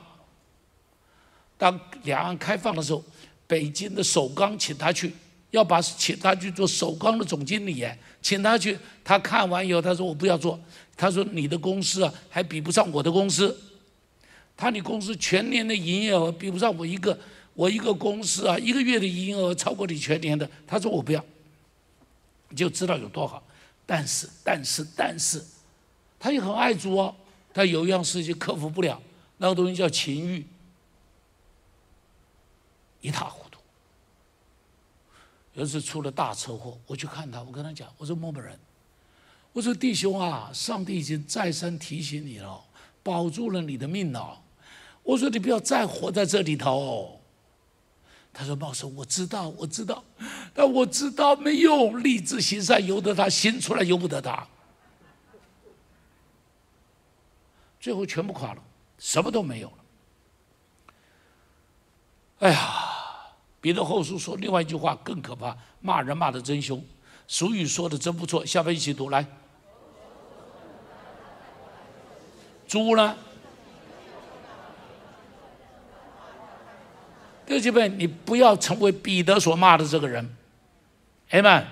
[1.57, 3.03] 当两岸开放的时候，
[3.45, 5.13] 北京的首钢请他去，
[5.51, 7.85] 要把请他去做首钢的总经理，
[8.21, 8.79] 请他去。
[9.03, 10.57] 他看完以后，他说我不要做。
[10.95, 13.53] 他说你的公司啊，还比不上我的公司。
[14.55, 17.19] 他你公司全年的营业额比不上我一个。
[17.53, 20.49] 我一个公司啊，一个月的营业额超过你全年的。
[20.65, 21.23] 他说我不要，
[22.49, 23.43] 你就知道有多好。
[23.85, 25.43] 但是，但是，但是，
[26.19, 27.15] 他也很爱主哦。
[27.53, 29.01] 他有一样事情克服不了，
[29.37, 30.45] 那个东西叫情欲，
[33.01, 33.59] 一塌糊涂。
[35.55, 38.57] 有一次出了大车祸，我去看他，我跟他讲，我说某某人，
[39.51, 42.63] 我说弟兄啊，上帝已经再三提醒你了，
[43.01, 44.39] 保住了你的命了。
[45.01, 47.18] 我说你不要再活在这里头。
[48.31, 50.03] 他说：“茂生，我知道，我知道，
[50.53, 52.01] 但我知道没用。
[52.01, 54.47] 立志行善，由得他；行出来，由不得他。
[57.79, 58.61] 最后全部垮了，
[58.97, 59.75] 什么都没有了。
[62.39, 66.81] 哎呀，彼得后书说另外一句话更可怕，骂人骂的真凶。
[67.27, 69.25] 俗语说的真不错，下面一起读来。
[72.67, 73.17] 猪呢？”
[77.49, 80.29] 弟兄们，你不要成为彼得所骂的这个人，
[81.29, 81.65] 哎们，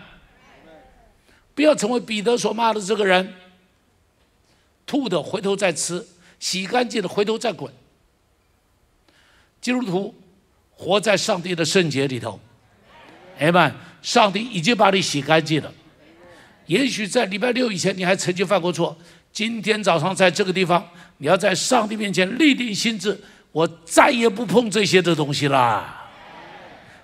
[1.53, 3.31] 不要成为彼得所骂的这个人。
[4.87, 6.03] 吐的回头再吃，
[6.39, 7.71] 洗干净的回头再滚。
[9.59, 10.15] 基督徒
[10.71, 12.39] 活在上帝的圣洁里头，
[13.37, 13.71] 哎们，
[14.01, 15.71] 上帝已经把你洗干净了。
[16.65, 18.97] 也许在礼拜六以前你还曾经犯过错，
[19.31, 23.19] 今天早上在这个地方，你要在上帝面前立定心志，
[23.57, 26.07] 我再也不碰这些的东西啦。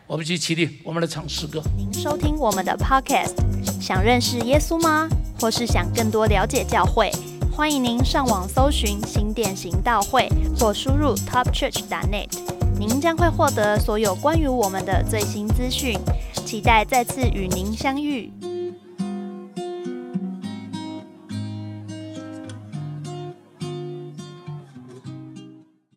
[0.05, 1.59] 我们去起立，我们来唱诗歌。
[1.75, 3.33] 您收听我们的 Podcast，
[3.81, 5.09] 想认识耶稣吗？
[5.39, 7.11] 或是想更多了解教会？
[7.51, 10.29] 欢迎您上网搜寻新店行道会，
[10.59, 12.29] 或输入 topchurch.net，
[12.77, 15.97] 您将会获得所有关于我们的最新资讯。
[16.45, 18.31] 期待再次与您相遇。